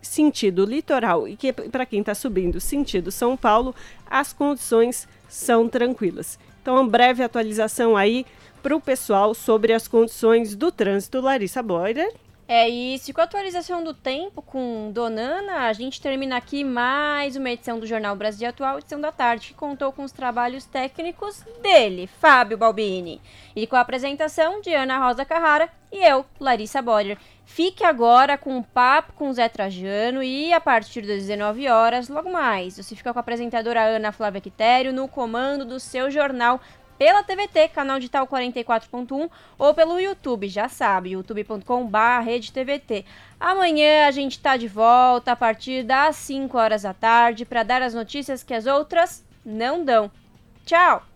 [0.00, 3.74] sentido litoral e que para quem está subindo sentido São Paulo,
[4.06, 6.38] as condições são tranquilas.
[6.64, 8.24] Então, uma breve atualização aí
[8.62, 11.20] para o pessoal sobre as condições do trânsito.
[11.20, 12.10] Larissa Boyer.
[12.46, 13.12] É isso.
[13.14, 17.86] Com a atualização do tempo com Donana, a gente termina aqui mais uma edição do
[17.86, 23.18] Jornal Brasil Atual, edição da tarde, que contou com os trabalhos técnicos dele, Fábio Balbini,
[23.56, 27.16] e com a apresentação de Ana Rosa Carrara e eu, Larissa Boller.
[27.46, 32.30] Fique agora com um papo com Zé Trajano e a partir das 19 horas, logo
[32.30, 36.60] mais, você fica com a apresentadora Ana Flávia Quitério no comando do seu jornal
[36.98, 41.98] pela TVT, canal digital 44.1, ou pelo YouTube, já sabe, youtube.com.br
[43.38, 47.82] Amanhã a gente tá de volta a partir das 5 horas da tarde para dar
[47.82, 50.10] as notícias que as outras não dão.
[50.64, 51.13] Tchau!